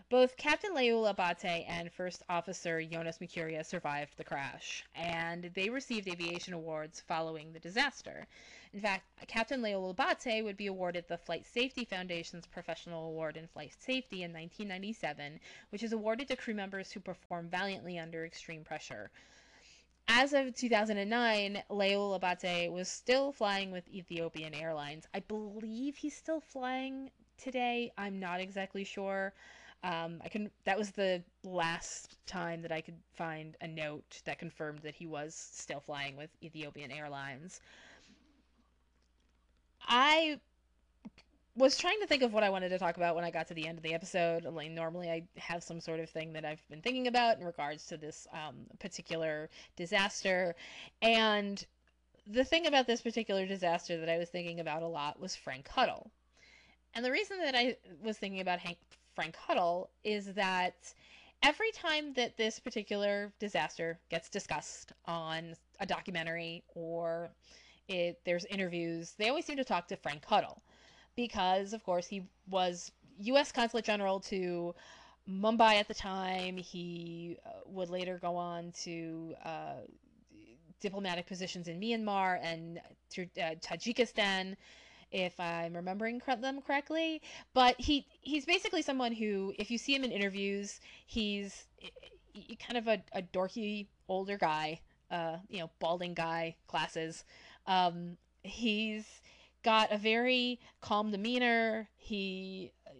[0.09, 6.07] Both Captain Leul Abate and First Officer Jonas Mekuria survived the crash, and they received
[6.07, 8.27] aviation awards following the disaster.
[8.73, 13.47] In fact, Captain Leul Abate would be awarded the Flight Safety Foundation's Professional Award in
[13.47, 15.39] Flight Safety in 1997,
[15.69, 19.09] which is awarded to crew members who perform valiantly under extreme pressure.
[20.07, 25.07] As of 2009, Leul Abate was still flying with Ethiopian Airlines.
[25.13, 27.91] I believe he's still flying today.
[27.97, 29.33] I'm not exactly sure.
[29.83, 30.49] Um, I can.
[30.63, 35.05] That was the last time that I could find a note that confirmed that he
[35.05, 37.59] was still flying with Ethiopian Airlines.
[39.85, 40.39] I
[41.55, 43.53] was trying to think of what I wanted to talk about when I got to
[43.53, 44.45] the end of the episode.
[44.45, 47.85] Like normally, I have some sort of thing that I've been thinking about in regards
[47.87, 50.55] to this um, particular disaster,
[51.01, 51.65] and
[52.25, 55.67] the thing about this particular disaster that I was thinking about a lot was Frank
[55.67, 56.09] Huddle.
[56.95, 58.77] And the reason that I was thinking about Hank
[59.15, 60.75] Frank Huddle is that
[61.41, 67.29] every time that this particular disaster gets discussed on a documentary or
[67.87, 70.61] it, there's interviews, they always seem to talk to Frank Huddle
[71.15, 73.51] because, of course, he was U.S.
[73.51, 74.73] Consulate General to
[75.29, 76.57] Mumbai at the time.
[76.57, 79.73] He uh, would later go on to uh,
[80.79, 84.55] diplomatic positions in Myanmar and uh, Tajikistan
[85.13, 87.21] if I'm remembering them correctly.
[87.53, 91.65] But he he's basically someone who, if you see him in interviews, he's
[92.59, 97.23] kind of a, a dorky older guy, uh, you know, balding guy, glasses.
[97.67, 99.05] Um, he's
[99.63, 101.87] got a very calm demeanor.
[101.95, 102.91] He uh,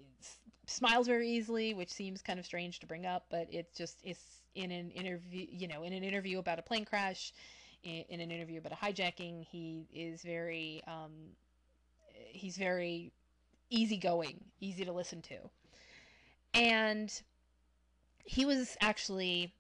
[0.68, 4.42] smiles very easily, which seems kind of strange to bring up, but it's just it's
[4.56, 7.34] in an interview, you know, in an interview about a plane crash,
[7.84, 11.12] in, in an interview about a hijacking, he is very um,
[12.34, 13.12] he's very
[13.70, 15.38] easygoing, easy to listen to.
[16.54, 17.22] And
[18.26, 19.54] he was actually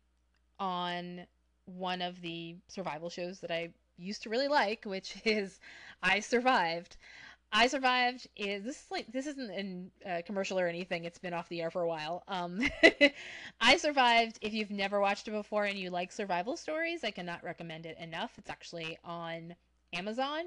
[0.59, 1.26] on
[1.65, 5.59] one of the survival shows that I used to really like, which is
[6.01, 6.97] I Survived.
[7.51, 11.05] I Survived is this is like this isn't a uh, commercial or anything.
[11.05, 12.24] It's been off the air for a while.
[12.28, 12.61] Um,
[13.61, 14.39] I Survived.
[14.41, 17.97] If you've never watched it before and you like survival stories, I cannot recommend it
[17.99, 18.34] enough.
[18.38, 19.55] It's actually on
[19.93, 20.43] Amazon.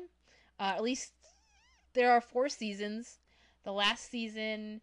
[0.59, 1.13] Uh, at least
[1.97, 3.19] there are four seasons.
[3.65, 4.81] The last season,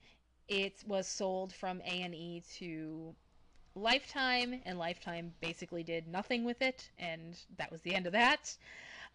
[0.50, 3.16] it was sold from A and E to
[3.76, 8.58] Lifetime, and Lifetime basically did nothing with it, and that was the end of that.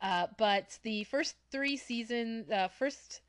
[0.01, 3.21] Uh, but the first three seasons, uh, first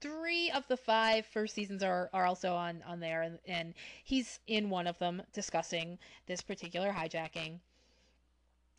[0.00, 4.38] three of the five first seasons are, are also on, on there, and, and he's
[4.46, 7.58] in one of them discussing this particular hijacking.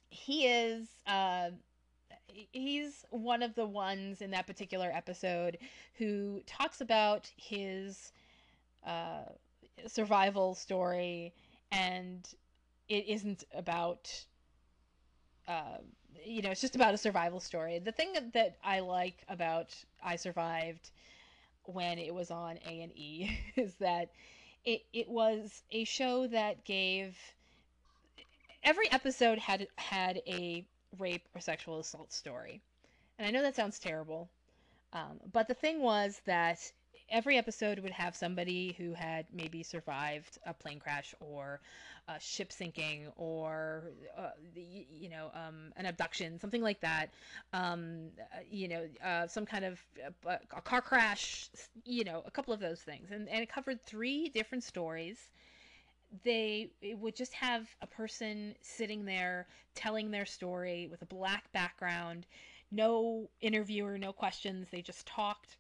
[0.10, 1.50] He is uh,
[2.28, 5.58] he's one of the ones in that particular episode
[5.98, 8.12] who talks about his
[8.86, 9.24] uh,
[9.88, 11.34] survival story,
[11.72, 12.28] and
[12.90, 14.26] it isn't about.
[15.48, 15.78] Uh,
[16.26, 17.80] you know, it's just about a survival story.
[17.80, 19.74] The thing that I like about
[20.04, 20.92] I Survived
[21.66, 24.12] when it was on A and E is that
[24.66, 27.18] it it was a show that gave
[28.64, 30.66] every episode had had a
[31.00, 32.62] rape or sexual assault story.
[33.18, 34.30] And I know that sounds terrible,
[34.94, 36.60] um, but the thing was that
[37.10, 41.60] every episode would have somebody who had maybe survived a plane crash or
[42.10, 43.84] a ship sinking or
[44.18, 47.08] uh, you know um, an abduction something like that.
[47.54, 48.10] Um,
[48.50, 49.80] you know uh, some kind of
[50.26, 51.50] uh, a car crash
[51.86, 53.12] you know a couple of those things.
[53.12, 55.18] And, and it covered three different stories
[56.24, 62.26] they would just have a person sitting there telling their story with a black background,
[62.72, 64.68] no interviewer, no questions.
[64.72, 65.58] They just talked.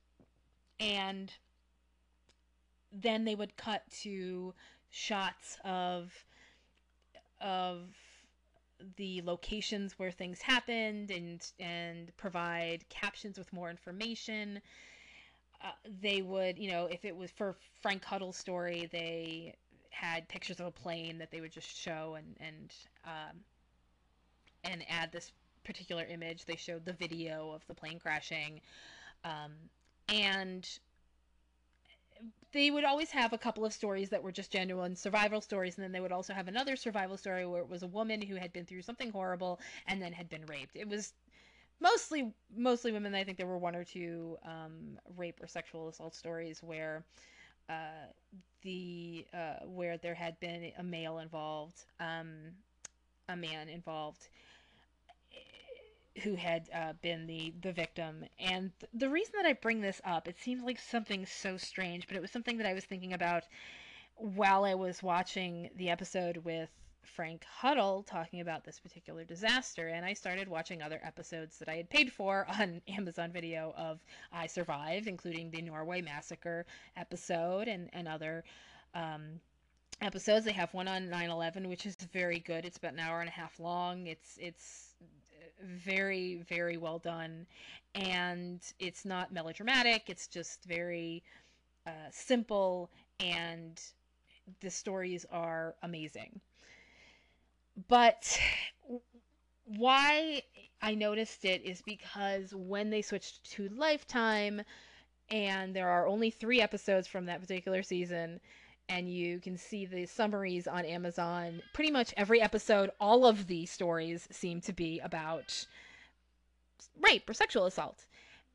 [0.79, 1.33] And
[2.91, 4.53] then they would cut to
[4.89, 6.13] shots of
[7.41, 7.89] of
[8.95, 14.61] the locations where things happened and and provide captions with more information.
[15.63, 15.71] Uh,
[16.01, 19.55] they would, you know, if it was for Frank Huddle's story, they
[19.99, 22.73] had pictures of a plane that they would just show and and
[23.05, 23.37] um,
[24.63, 25.31] and add this
[25.63, 26.45] particular image.
[26.45, 28.61] They showed the video of the plane crashing,
[29.23, 29.53] um,
[30.09, 30.67] and
[32.51, 35.83] they would always have a couple of stories that were just genuine survival stories, and
[35.83, 38.53] then they would also have another survival story where it was a woman who had
[38.53, 40.75] been through something horrible and then had been raped.
[40.75, 41.13] It was
[41.79, 43.15] mostly mostly women.
[43.15, 47.03] I think there were one or two um, rape or sexual assault stories where
[48.61, 52.51] the uh, where there had been a male involved, um,
[53.29, 54.29] a man involved.
[56.23, 58.25] who had uh, been the the victim.
[58.39, 62.07] And th- the reason that I bring this up, it seems like something so strange,
[62.07, 63.43] but it was something that I was thinking about
[64.15, 66.69] while I was watching the episode with
[67.07, 71.75] Frank Huddle talking about this particular disaster, and I started watching other episodes that I
[71.75, 73.99] had paid for on Amazon Video of
[74.31, 78.43] I Survived, including the Norway Massacre episode and, and other
[78.93, 79.39] um,
[80.01, 80.45] episodes.
[80.45, 82.65] They have one on 9/11, which is very good.
[82.65, 84.07] It's about an hour and a half long.
[84.07, 84.95] It's it's
[85.63, 87.47] very very well done,
[87.95, 90.09] and it's not melodramatic.
[90.09, 91.23] It's just very
[91.85, 93.81] uh, simple, and
[94.59, 96.39] the stories are amazing.
[97.87, 98.39] But
[99.65, 100.41] why
[100.81, 104.61] I noticed it is because when they switched to Lifetime,
[105.29, 108.39] and there are only three episodes from that particular season
[108.89, 111.61] and you can see the summaries on Amazon.
[111.73, 115.65] Pretty much every episode, all of the stories seem to be about
[117.01, 118.05] rape or sexual assault.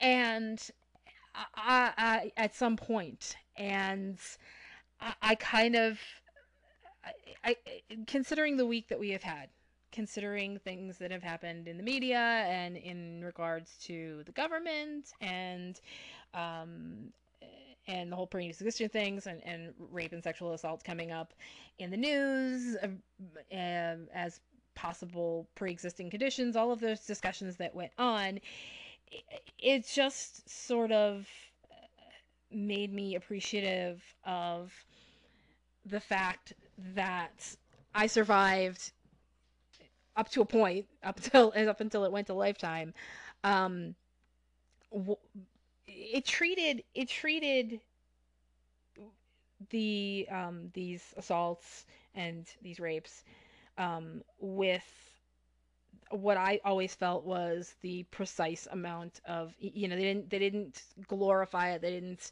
[0.01, 0.59] And
[1.35, 4.19] I, I, at some point, and
[5.01, 5.99] I, I kind of,
[7.45, 7.57] I,
[8.07, 9.49] considering the week that we have had,
[9.91, 15.81] considering things that have happened in the media and in regards to the government and
[16.35, 17.13] um,
[17.89, 21.35] and the whole pre-existing things and, and rape and sexual assaults coming up
[21.79, 22.87] in the news uh,
[23.55, 24.41] uh, as
[24.75, 28.39] possible pre-existing conditions all of those discussions that went on
[29.11, 29.25] it,
[29.59, 31.27] it just sort of
[32.51, 34.73] made me appreciative of
[35.85, 36.53] the fact
[36.95, 37.57] that
[37.95, 38.93] I survived
[40.17, 42.95] up to a point up till up until it went to lifetime
[43.45, 43.95] um,
[45.87, 47.81] it treated it treated
[49.71, 53.25] the um, these assaults and these rapes
[53.79, 54.85] um, with
[56.11, 60.83] what I always felt was the precise amount of you know they didn't they didn't
[61.09, 62.31] glorify it they didn't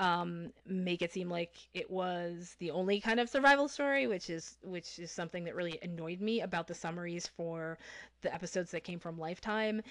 [0.00, 4.56] um, make it seem like it was the only kind of survival story which is
[4.64, 7.78] which is something that really annoyed me about the summaries for
[8.22, 9.82] the episodes that came from Lifetime.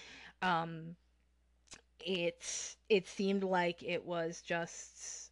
[0.41, 0.95] Um,
[2.05, 5.32] it it seemed like it was just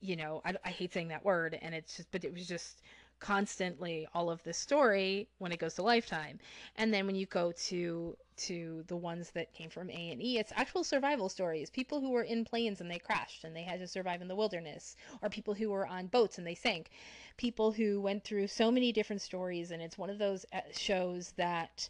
[0.00, 2.82] you know I, I hate saying that word and it's just but it was just
[3.22, 6.40] constantly all of this story when it goes to lifetime.
[6.76, 10.82] And then when you go to to the ones that came from a&e it's actual
[10.82, 11.70] survival stories.
[11.70, 14.34] People who were in planes and they crashed and they had to survive in the
[14.34, 16.90] wilderness or people who were on boats and they sank.
[17.36, 21.32] People who went through so many different stories and it's one of those uh, shows
[21.36, 21.88] that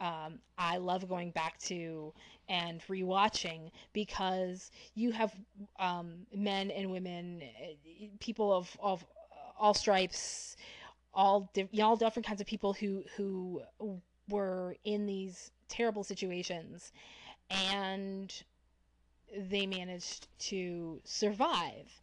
[0.00, 2.12] um, I love going back to
[2.48, 5.32] and rewatching because you have
[5.78, 9.04] um, men and women, eh, people of, of
[9.58, 10.56] all stripes,
[11.12, 13.62] all di- all different kinds of people who who
[14.28, 16.92] were in these terrible situations,
[17.50, 18.42] and
[19.36, 22.00] they managed to survive.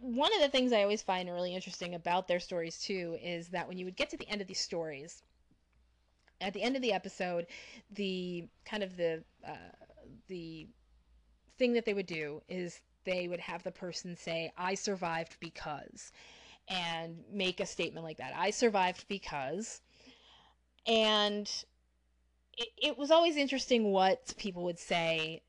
[0.00, 3.68] One of the things I always find really interesting about their stories too is that
[3.68, 5.22] when you would get to the end of these stories,
[6.40, 7.46] at the end of the episode,
[7.92, 9.72] the kind of the uh,
[10.28, 10.66] the
[11.58, 16.12] thing that they would do is they would have the person say, "I survived because,"
[16.68, 18.32] and make a statement like that.
[18.36, 19.80] I survived because,
[20.86, 21.50] and
[22.56, 25.42] it, it was always interesting what people would say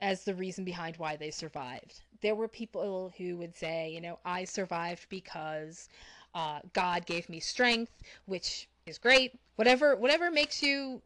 [0.00, 2.02] as the reason behind why they survived.
[2.20, 5.88] There were people who would say, you know, I survived because
[6.34, 7.92] uh, God gave me strength,
[8.26, 9.38] which is great.
[9.56, 11.02] Whatever whatever makes you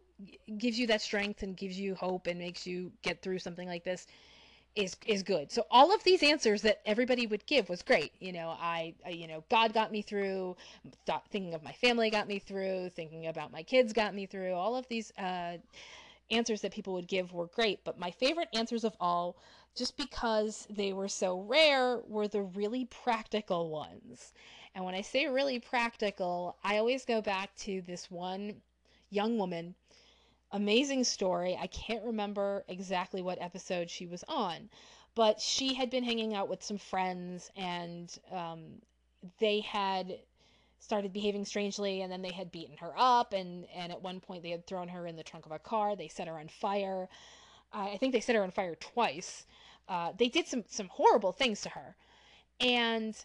[0.59, 3.83] gives you that strength and gives you hope and makes you get through something like
[3.83, 4.07] this
[4.75, 5.53] is is good.
[5.53, 8.13] So all of these answers that everybody would give was great.
[8.21, 10.57] You know, I, I you know, God got me through.
[11.07, 12.91] Thought, thinking of my family got me through.
[12.91, 14.53] Thinking about my kids got me through.
[14.55, 15.59] All of these uh,
[16.31, 17.85] answers that people would give were great.
[17.85, 19.37] But my favorite answers of all,
[19.77, 24.33] just because they were so rare, were the really practical ones.
[24.75, 28.55] And when I say really practical, I always go back to this one
[29.11, 29.75] young woman.
[30.53, 31.57] Amazing story.
[31.59, 34.69] I can't remember exactly what episode she was on,
[35.15, 38.83] but she had been hanging out with some friends and um,
[39.39, 40.19] they had
[40.79, 44.43] started behaving strangely and then they had beaten her up and and at one point
[44.43, 45.97] they had thrown her in the trunk of a car.
[45.97, 47.09] They set her on fire.
[47.73, 49.47] I think they set her on fire twice.
[49.89, 51.97] Uh, they did some some horrible things to her.
[52.61, 53.17] And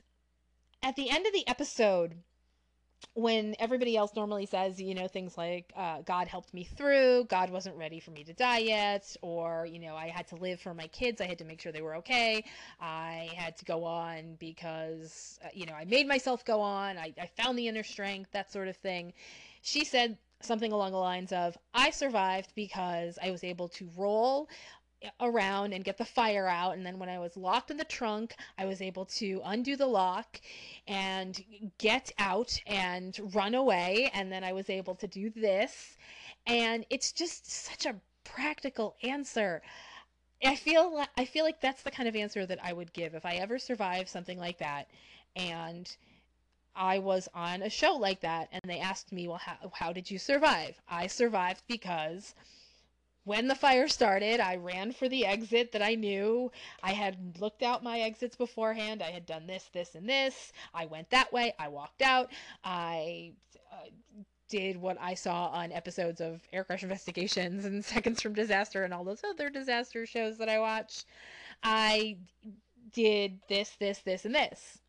[0.82, 2.16] at the end of the episode,
[3.14, 7.50] when everybody else normally says, you know, things like, uh, God helped me through, God
[7.50, 10.74] wasn't ready for me to die yet, or, you know, I had to live for
[10.74, 12.44] my kids, I had to make sure they were okay,
[12.80, 17.14] I had to go on because, uh, you know, I made myself go on, I,
[17.20, 19.14] I found the inner strength, that sort of thing.
[19.62, 24.50] She said, something along the lines of I survived because I was able to roll
[25.20, 28.36] around and get the fire out and then when I was locked in the trunk
[28.58, 30.42] I was able to undo the lock
[30.88, 31.44] and
[31.78, 35.98] get out and run away and then I was able to do this.
[36.46, 39.62] And it's just such a practical answer.
[40.44, 43.16] I feel like, I feel like that's the kind of answer that I would give
[43.16, 44.88] if I ever survive something like that.
[45.36, 45.96] And
[46.76, 50.10] I was on a show like that and they asked me well how, how did
[50.10, 50.80] you survive?
[50.88, 52.36] I survived because
[53.28, 56.50] when the fire started, I ran for the exit that I knew.
[56.82, 59.04] I had looked out my exits beforehand.
[59.04, 60.54] I had done this, this, and this.
[60.74, 61.54] I went that way.
[61.60, 62.32] I walked out.
[62.64, 63.34] I
[63.70, 63.90] uh,
[64.48, 68.94] did what I saw on episodes of Air Crash Investigations and Seconds from Disaster and
[68.94, 71.04] all those other disaster shows that I watch.
[71.62, 72.16] I
[72.94, 74.80] did this, this, this, and this.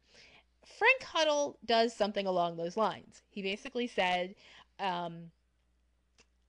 [0.78, 3.20] Frank Huddle does something along those lines.
[3.30, 4.36] He basically said,
[4.78, 5.32] um,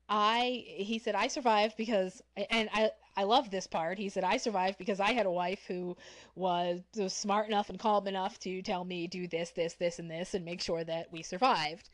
[0.10, 3.98] I he said I survived because and I I love this part.
[4.00, 5.96] He said I survived because I had a wife who
[6.36, 10.10] was, was smart enough and calm enough to tell me do this this this and
[10.10, 11.90] this and make sure that we survived.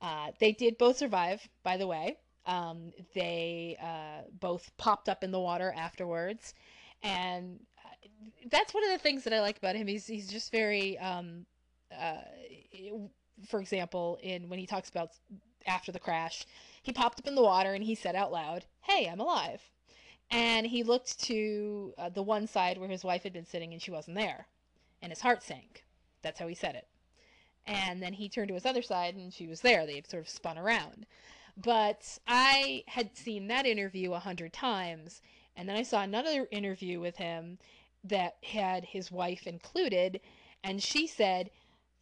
[0.00, 2.16] Uh, they did both survive, by the way.
[2.46, 6.54] Um, they uh, both popped up in the water afterwards,
[7.02, 8.06] and uh,
[8.50, 9.86] that's one of the things that I like about him.
[9.86, 11.44] He's he's just very, um,
[11.96, 12.22] uh,
[13.46, 15.10] for example, in when he talks about
[15.66, 16.46] after the crash,
[16.82, 19.70] he popped up in the water and he said out loud, Hey, I'm alive.
[20.30, 23.82] And he looked to uh, the one side where his wife had been sitting and
[23.82, 24.46] she wasn't there.
[25.02, 25.84] And his heart sank.
[26.22, 26.86] That's how he said it.
[27.66, 29.84] And then he turned to his other side and she was there.
[29.86, 31.06] They had sort of spun around.
[31.56, 35.20] But I had seen that interview a hundred times.
[35.56, 37.58] And then I saw another interview with him
[38.04, 40.20] that had his wife included.
[40.62, 41.50] And she said,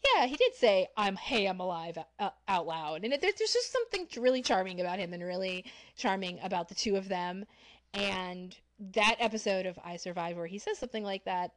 [0.05, 3.73] yeah, he did say, "I'm hey, I'm alive" uh, out loud, and it, there's just
[3.73, 5.65] something really charming about him, and really
[5.97, 7.45] charming about the two of them.
[7.95, 8.57] And
[8.93, 11.53] that episode of I Survive, where he says something like that,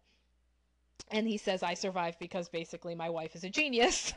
[1.11, 4.13] and he says, "I survived because basically my wife is a genius,"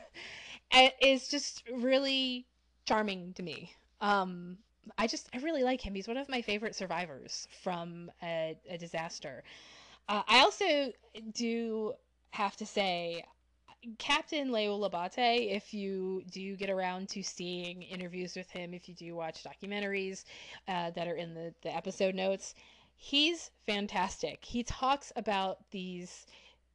[1.01, 2.47] is just really
[2.87, 3.73] charming to me.
[4.01, 4.59] Um,
[4.99, 5.95] I just I really like him.
[5.95, 9.43] He's one of my favorite survivors from a, a disaster.
[10.09, 10.93] Uh, I also
[11.33, 11.95] do
[12.31, 13.25] have to say
[13.99, 18.95] Captain Leul Abate, if you do get around to seeing interviews with him, if you
[18.95, 20.25] do watch documentaries
[20.69, 22.55] uh, that are in the, the episode notes,
[22.97, 24.45] he's fantastic.
[24.45, 26.27] He talks about these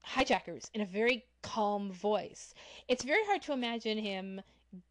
[0.01, 2.53] hijackers in a very calm voice.
[2.87, 4.41] It's very hard to imagine him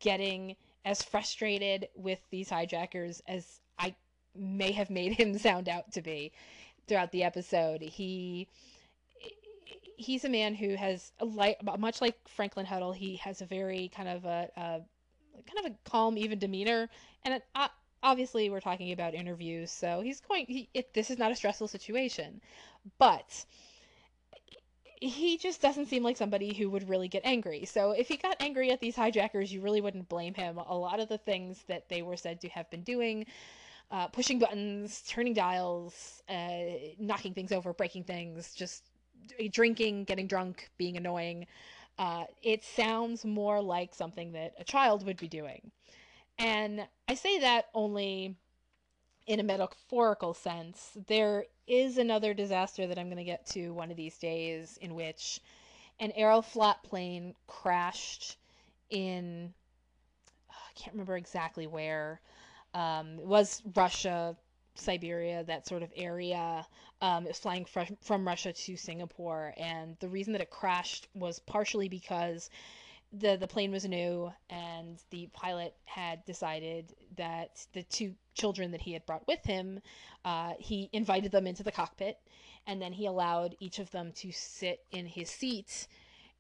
[0.01, 3.95] getting as frustrated with these hijackers as I
[4.35, 6.33] may have made him sound out to be
[6.87, 7.83] throughout the episode.
[7.83, 8.49] He
[9.99, 12.93] he's a man who has a light, much like Franklin Huddle.
[12.93, 14.81] He has a very kind of a, a
[15.45, 16.89] kind of a calm, even demeanor,
[17.25, 17.69] and it, uh,
[18.03, 20.47] obviously we're talking about interviews, so he's going.
[20.47, 22.41] He, it, this is not a stressful situation,
[22.99, 23.45] but
[25.01, 27.65] he just doesn't seem like somebody who would really get angry.
[27.65, 30.59] So if he got angry at these hijackers, you really wouldn't blame him.
[30.59, 33.27] A lot of the things that they were said to have been doing.
[33.91, 36.61] Uh, pushing buttons, turning dials, uh,
[36.99, 38.85] knocking things over, breaking things, just
[39.51, 41.47] drinking, getting drunk, being annoying.
[41.99, 45.71] Uh, it sounds more like something that a child would be doing.
[46.39, 48.37] And I say that only
[49.27, 50.97] in a metaphorical sense.
[51.07, 54.95] There is another disaster that I'm going to get to one of these days in
[54.95, 55.41] which
[56.01, 58.39] an Aeroflot plane crashed
[58.91, 59.53] in,
[60.51, 62.21] I can't remember exactly where.
[62.73, 64.37] Um, it was Russia,
[64.81, 66.67] Siberia, that sort of area.
[67.01, 71.09] Um, it was flying from, from Russia to Singapore, and the reason that it crashed
[71.15, 72.51] was partially because
[73.13, 78.83] the the plane was new, and the pilot had decided that the two children that
[78.83, 79.81] he had brought with him,
[80.25, 82.19] uh, he invited them into the cockpit,
[82.67, 85.89] and then he allowed each of them to sit in his seat.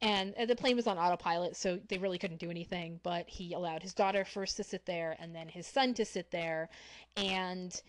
[0.00, 3.00] And uh, the plane was on autopilot, so they really couldn't do anything.
[3.02, 6.30] But he allowed his daughter first to sit there, and then his son to sit
[6.30, 6.68] there,
[7.16, 7.80] and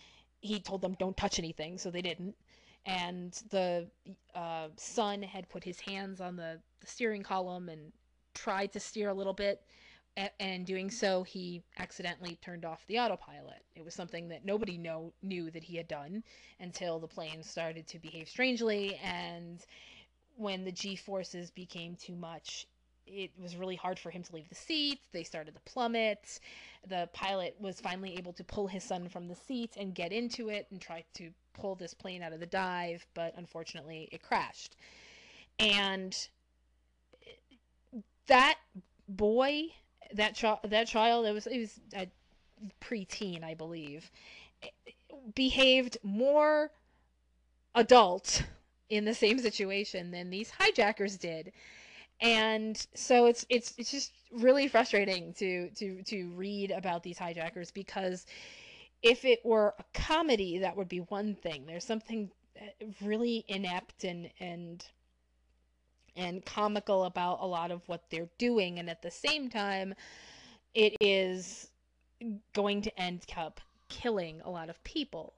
[0.42, 2.36] he told them don't touch anything, so they didn't.
[2.86, 3.88] And the
[4.34, 7.92] uh, son had put his hands on the, the steering column and
[8.34, 9.62] tried to steer a little bit.
[10.40, 13.64] And doing so, he accidentally turned off the autopilot.
[13.76, 16.24] It was something that nobody know, knew that he had done
[16.60, 18.96] until the plane started to behave strangely.
[19.02, 19.64] And
[20.36, 22.68] when the G forces became too much,
[23.12, 25.00] it was really hard for him to leave the seat.
[25.12, 26.40] They started to plummet.
[26.88, 30.50] The pilot was finally able to pull his son from the seat and get into
[30.50, 34.76] it and try to pull this plane out of the dive, but unfortunately it crashed.
[35.60, 36.16] And
[38.28, 38.56] that
[39.08, 39.68] boy,
[40.14, 42.08] that child, that child, it was it was a
[42.82, 44.12] preteen, I believe,
[45.36, 46.72] behaved more
[47.76, 48.44] adult
[48.90, 51.52] in the same situation than these hijackers did
[52.22, 57.72] and so it's it's it's just really frustrating to to to read about these hijackers
[57.72, 58.26] because
[59.02, 61.66] if it were a comedy that would be one thing.
[61.66, 62.66] There's something uh,
[63.02, 64.86] really inept and and
[66.16, 68.80] and comical about a lot of what they're doing.
[68.80, 69.94] And at the same time
[70.74, 71.70] it is
[72.54, 75.34] going to end up killing a lot of people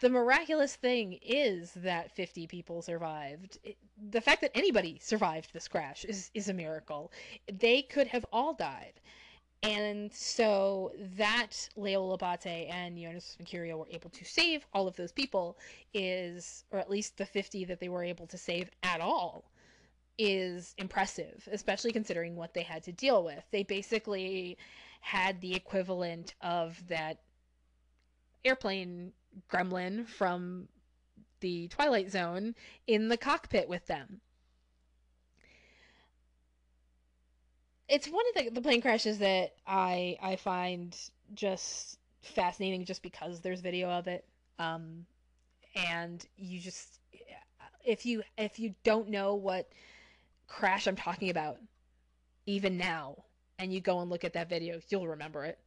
[0.00, 3.58] the miraculous thing is that 50 people survived.
[3.64, 3.76] It,
[4.10, 7.12] the fact that anybody survived this crash is, is a miracle.
[7.52, 8.94] They could have all died.
[9.62, 15.10] And so that Leul Abate and Jonas Mekuria were able to save all of those
[15.10, 15.58] people
[15.92, 19.50] is, or at least the 50 that they were able to save at all,
[20.16, 23.42] is impressive, especially considering what they had to deal with.
[23.50, 24.58] They basically
[25.00, 27.18] had the equivalent of that
[28.44, 29.12] airplane
[29.50, 30.68] gremlin from
[31.40, 32.54] the Twilight Zone
[32.86, 34.20] in the cockpit with them.
[37.88, 40.96] It's one of the, the plane crashes that I I find
[41.34, 44.24] just fascinating just because there's video of it.
[44.58, 45.06] Um,
[45.74, 46.98] and you just
[47.84, 49.70] if you if you don't know what
[50.46, 51.58] crash I'm talking about
[52.46, 53.24] even now
[53.58, 55.58] and you go and look at that video, you'll remember it.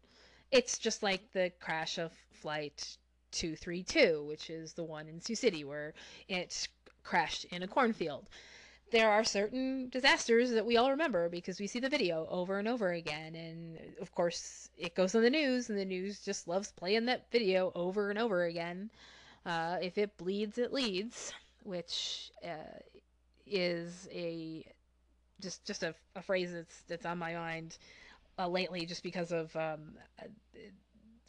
[0.51, 2.97] It's just like the crash of flight
[3.31, 5.93] 232, which is the one in Sioux City where
[6.27, 6.67] it
[7.03, 8.27] crashed in a cornfield.
[8.91, 12.67] There are certain disasters that we all remember because we see the video over and
[12.67, 13.35] over again.
[13.35, 17.31] And of course, it goes on the news, and the news just loves playing that
[17.31, 18.91] video over and over again.
[19.45, 22.79] Uh, if it bleeds, it leads, which uh,
[23.47, 24.65] is a
[25.41, 27.77] just just a, a, phrase that's that's on my mind
[28.37, 29.93] uh, lately, just because of um,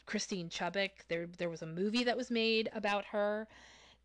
[0.05, 0.91] Christine Chubbuck.
[1.07, 3.47] There there was a movie that was made about her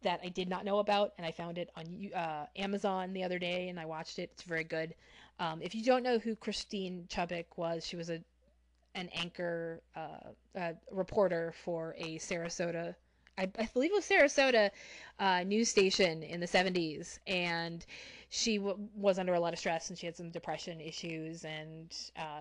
[0.02, 3.38] that I did not know about, and I found it on uh, Amazon the other
[3.38, 4.30] day, and I watched it.
[4.32, 4.94] It's very good.
[5.40, 8.20] Um, if you don't know who Christine Chubbuck was, she was a
[8.94, 12.94] an anchor, uh, reporter for a Sarasota,
[13.38, 14.70] I, I believe it was Sarasota
[15.20, 17.86] uh, news station in the 70s, and
[18.30, 21.94] she w- was under a lot of stress, and she had some depression issues, and
[22.16, 22.40] uh,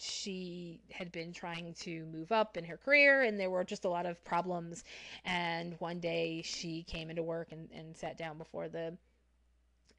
[0.00, 3.88] she had been trying to move up in her career and there were just a
[3.88, 4.84] lot of problems.
[5.24, 8.96] And one day she came into work and, and sat down before the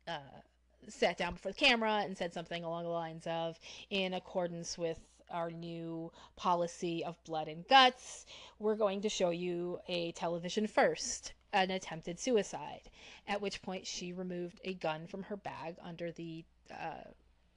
[0.07, 0.39] uh,
[0.87, 3.59] sat down before the camera and said something along the lines of
[3.91, 4.99] in accordance with
[5.29, 8.25] our new policy of blood and guts
[8.59, 12.81] we're going to show you a television first an attempted suicide.
[13.27, 17.09] At which point she removed a gun from her bag under the uh,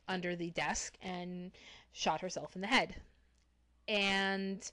[0.08, 1.52] under the desk and
[1.94, 2.94] shot herself in the head.
[3.88, 4.70] And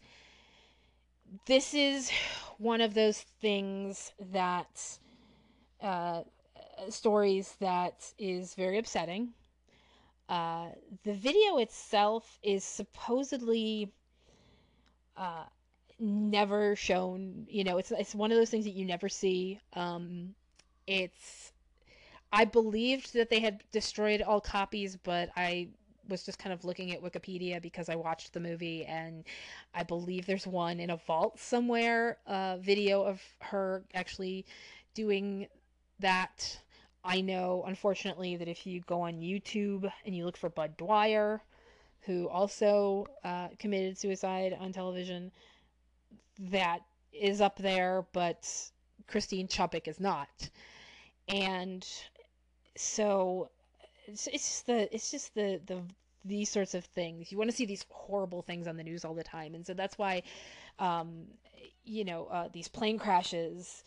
[1.45, 2.11] this is
[2.57, 4.97] one of those things that
[5.81, 6.23] uh,
[6.89, 9.29] stories that is very upsetting.
[10.27, 10.69] Uh,
[11.03, 13.91] the video itself is supposedly
[15.17, 15.43] uh,
[15.99, 17.45] never shown.
[17.49, 19.59] You know, it's it's one of those things that you never see.
[19.73, 20.33] Um,
[20.87, 21.51] it's
[22.31, 25.69] I believed that they had destroyed all copies, but I
[26.11, 29.23] was just kind of looking at Wikipedia because I watched the movie, and
[29.73, 34.45] I believe there's one in a vault somewhere, a video of her actually
[34.93, 35.47] doing
[35.99, 36.59] that.
[37.03, 41.41] I know, unfortunately, that if you go on YouTube and you look for Budd Dwyer,
[42.01, 45.31] who also uh, committed suicide on television,
[46.37, 46.81] that
[47.11, 48.47] is up there, but
[49.07, 50.49] Christine Chubbuck is not.
[51.27, 51.87] And
[52.75, 53.49] so
[54.07, 55.81] it's, it's just the it's just the the
[56.25, 57.31] these sorts of things.
[57.31, 59.73] You want to see these horrible things on the news all the time, and so
[59.73, 60.23] that's why,
[60.79, 61.25] um,
[61.83, 63.83] you know, uh, these plane crashes.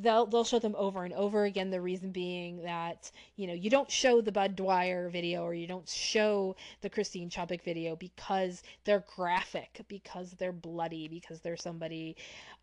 [0.00, 1.70] They'll they'll show them over and over again.
[1.70, 5.68] The reason being that you know you don't show the Budd Dwyer video or you
[5.68, 12.16] don't show the Christine Chubbuck video because they're graphic, because they're bloody, because they're somebody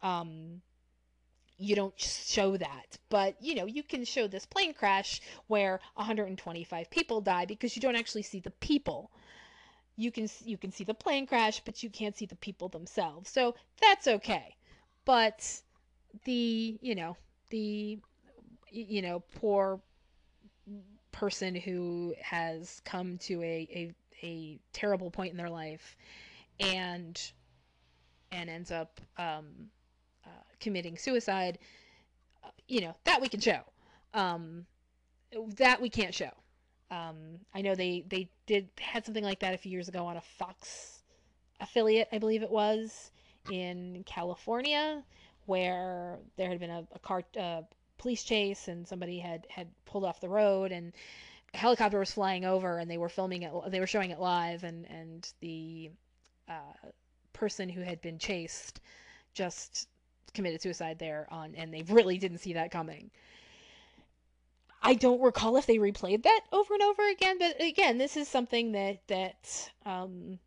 [0.03, 0.61] um,
[1.57, 2.97] you don't show that.
[3.09, 7.81] But, you know, you can show this plane crash where 125 people die because you
[7.81, 9.11] don't actually see the people.
[9.97, 13.29] You can you can see the plane crash, but you can't see the people themselves.
[13.29, 14.55] So that's okay.
[15.05, 15.61] But
[16.25, 17.15] the, you know,
[17.49, 17.99] the
[18.75, 19.79] you know, poor
[21.11, 25.95] person who has come to a, a, a terrible point in their life
[26.59, 27.31] and
[28.31, 29.69] and ends up um,
[30.59, 31.59] committing suicide,
[32.43, 33.61] uh, you know, that we can show.
[34.13, 34.65] Um,
[35.57, 36.31] that we can't show.
[36.91, 40.17] Um, I know they, they did had something like that a few years ago on
[40.17, 41.03] a Fox
[41.59, 43.11] affiliate, I believe it was,
[43.51, 45.03] in California,
[45.45, 47.61] where there had been a, a car uh,
[47.97, 50.93] police chase and somebody had had pulled off the road and
[51.53, 53.51] a helicopter was flying over and they were filming it.
[53.69, 55.91] They were showing it live and and the
[56.49, 56.89] uh,
[57.33, 58.81] person who had been chased
[59.33, 59.87] just
[60.33, 63.11] committed suicide there on and they really didn't see that coming.
[64.81, 68.27] I don't recall if they replayed that over and over again, but again, this is
[68.27, 70.39] something that that um,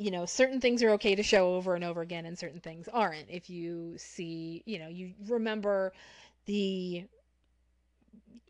[0.00, 2.88] you know, certain things are okay to show over and over again, and certain things
[2.88, 3.28] aren't.
[3.28, 5.92] If you see, you know, you remember
[6.46, 7.04] the,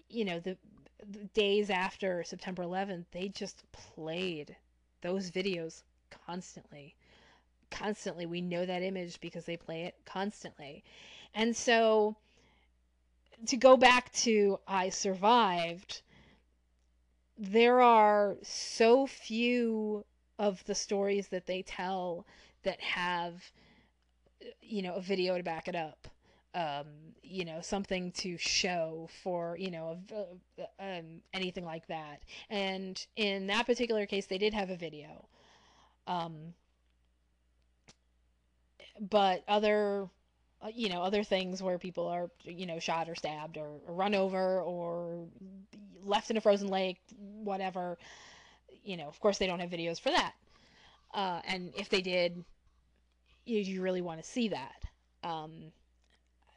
[0.09, 0.57] you know, the,
[1.11, 4.55] the days after September 11th, they just played
[5.03, 5.83] those videos
[6.25, 6.95] constantly
[7.71, 8.27] constantly.
[8.27, 10.85] We know that image because they play it constantly.
[11.35, 12.17] And so
[13.47, 16.03] to go back to I survived,
[17.39, 20.05] there are so few
[20.39, 22.27] of the stories that they tell
[22.63, 23.51] that have
[24.63, 26.09] you know a video to back it up
[26.55, 26.87] um,
[27.23, 33.47] you know something to show for you know a, um, anything like that and in
[33.47, 35.29] that particular case they did have a video
[36.07, 36.55] um,
[38.99, 40.09] but other
[40.63, 43.95] uh, you know other things where people are you know shot or stabbed or, or,
[43.95, 45.27] run over or
[46.03, 47.99] left in a frozen lake whatever
[48.83, 50.35] you know of course they don't have videos for that.
[51.13, 52.45] Uh, and if they did
[53.45, 54.77] you, you really want to see that.
[55.25, 55.73] Um,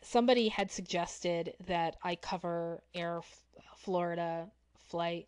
[0.03, 3.21] somebody had suggested that i cover air
[3.77, 4.47] florida
[4.89, 5.27] flight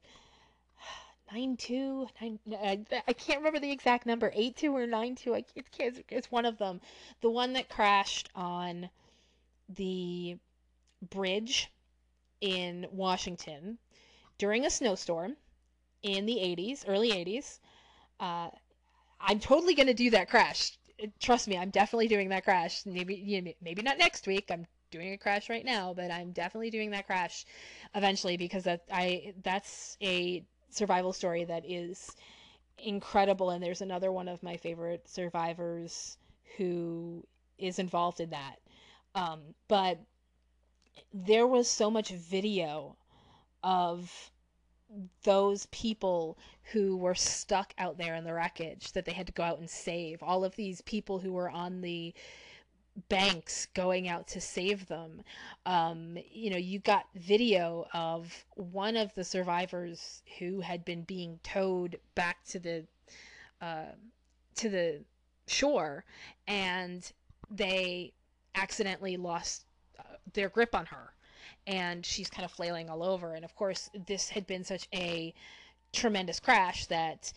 [1.32, 2.86] nine two nine.
[3.07, 5.36] I can't remember the exact number, eight two or nine two.
[5.36, 6.82] I it's, it's one of them.
[7.21, 8.89] The one that crashed on
[9.69, 10.38] the
[11.09, 11.71] bridge
[12.41, 13.78] in Washington
[14.38, 15.36] during a snowstorm
[16.03, 17.59] in the 80s, early 80s.
[18.19, 18.49] Uh,
[19.19, 20.78] I'm totally going to do that crash.
[21.19, 22.86] Trust me, I'm definitely doing that crash.
[22.86, 24.49] Maybe you know, maybe not next week.
[24.51, 27.45] I'm doing a crash right now, but I'm definitely doing that crash
[27.95, 30.45] eventually because that I that's a
[30.76, 32.15] survival story that is
[32.78, 36.17] incredible and there's another one of my favorite survivors
[36.57, 37.26] who
[37.57, 38.57] is involved in that.
[39.13, 39.99] Um, but
[41.13, 42.97] there was so much video
[43.63, 44.32] of
[45.23, 46.38] those people
[46.71, 49.69] who were stuck out there in the wreckage that they had to go out and
[49.69, 50.21] save.
[50.21, 52.13] All of these people who were on the
[53.10, 55.22] banks going out to save them.
[55.66, 61.39] Um, you know, you got video of one of the survivors who had been being
[61.43, 62.86] towed back to the
[63.62, 63.93] uh,
[64.56, 65.02] to the
[65.48, 66.06] shore,
[66.48, 67.12] and
[67.50, 68.14] they
[68.56, 69.66] accidentally lost
[70.00, 71.14] uh, their grip on her,
[71.68, 73.34] and she's kind of flailing all over.
[73.34, 75.34] And of course, this had been such a
[75.91, 77.32] tremendous crash that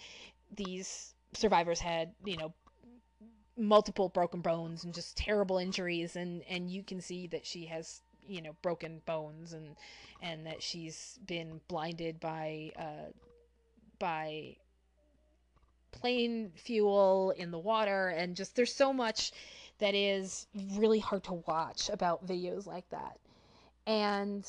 [0.55, 2.53] these survivors had, you know,
[3.59, 8.01] multiple broken bones and just terrible injuries and and you can see that she has
[8.27, 9.77] you know broken bones and
[10.23, 13.11] and that she's been blinded by uh
[13.99, 14.57] by
[15.91, 19.33] plane fuel in the water and just there's so much
[19.79, 23.19] that is really hard to watch about videos like that.
[23.87, 24.45] And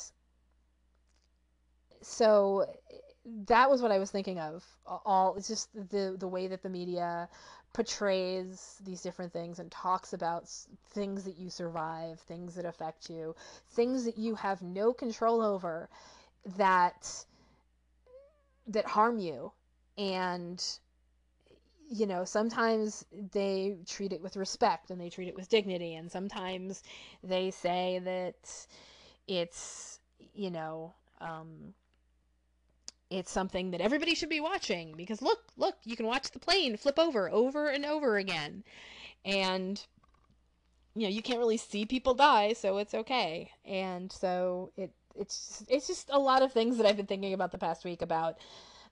[2.01, 2.65] so
[3.45, 6.69] that was what I was thinking of all it's just the the way that the
[6.69, 7.29] media
[7.73, 10.49] portrays these different things and talks about
[10.91, 13.35] things that you survive, things that affect you,
[13.71, 15.89] things that you have no control over
[16.57, 17.25] that
[18.67, 19.51] that harm you.
[19.97, 20.63] And
[21.91, 23.03] you know sometimes
[23.33, 25.95] they treat it with respect and they treat it with dignity.
[25.95, 26.83] And sometimes
[27.23, 28.67] they say that
[29.27, 29.99] it's
[30.33, 31.73] you know um,
[33.09, 36.77] it's something that everybody should be watching because look, look, you can watch the plane
[36.77, 38.63] flip over over and over again.
[39.25, 39.83] And
[40.95, 43.51] you know, you can't really see people die, so it's okay.
[43.65, 47.51] And so it it's it's just a lot of things that I've been thinking about
[47.51, 48.37] the past week about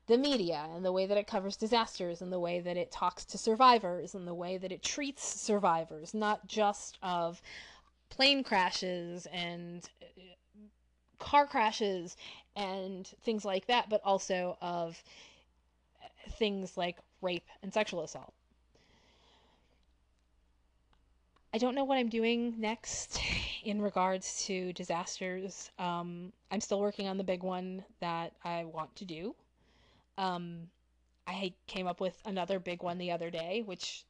[0.08, 3.26] the media and the way that it covers disasters and the way that it talks
[3.26, 7.42] to survivors and the way that it treats survivors, not just of
[8.10, 9.90] plane crashes and
[11.20, 12.16] car crashes
[12.56, 15.02] and things like that, but also of
[16.32, 18.34] things like rape and sexual assault.
[21.54, 23.20] I don't know what I'm doing next
[23.64, 25.72] in regards to disasters.
[25.80, 29.36] Um, I'm still working on the big one that I want to do.
[30.18, 30.70] Um,
[31.26, 34.06] I came up with another big one the other day, which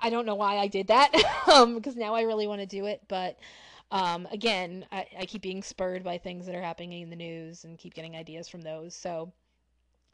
[0.00, 1.12] I don't know why I did that
[1.48, 3.38] um, because now I really want to do it, but
[3.90, 7.64] um, again, I, I keep being spurred by things that are happening in the news
[7.64, 8.94] and keep getting ideas from those.
[8.94, 9.32] So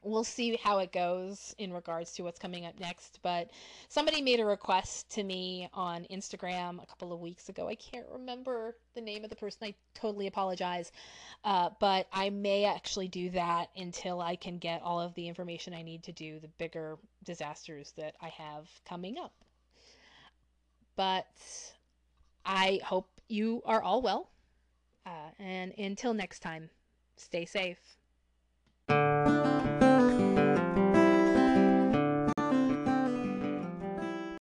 [0.03, 3.19] we'll see how it goes in regards to what's coming up next.
[3.23, 3.51] But
[3.89, 7.69] somebody made a request to me on Instagram a couple of weeks ago.
[7.69, 9.59] I can't remember the name of the person.
[9.63, 10.93] I totally apologize.
[11.45, 15.75] Uh, but I may actually do that until I can get all of the information
[15.75, 19.33] I need to do the bigger disasters that I have coming up.
[20.95, 21.27] But
[22.47, 24.31] I hope you are all well.
[25.05, 26.71] Uh, and until next time,
[27.17, 27.79] stay safe.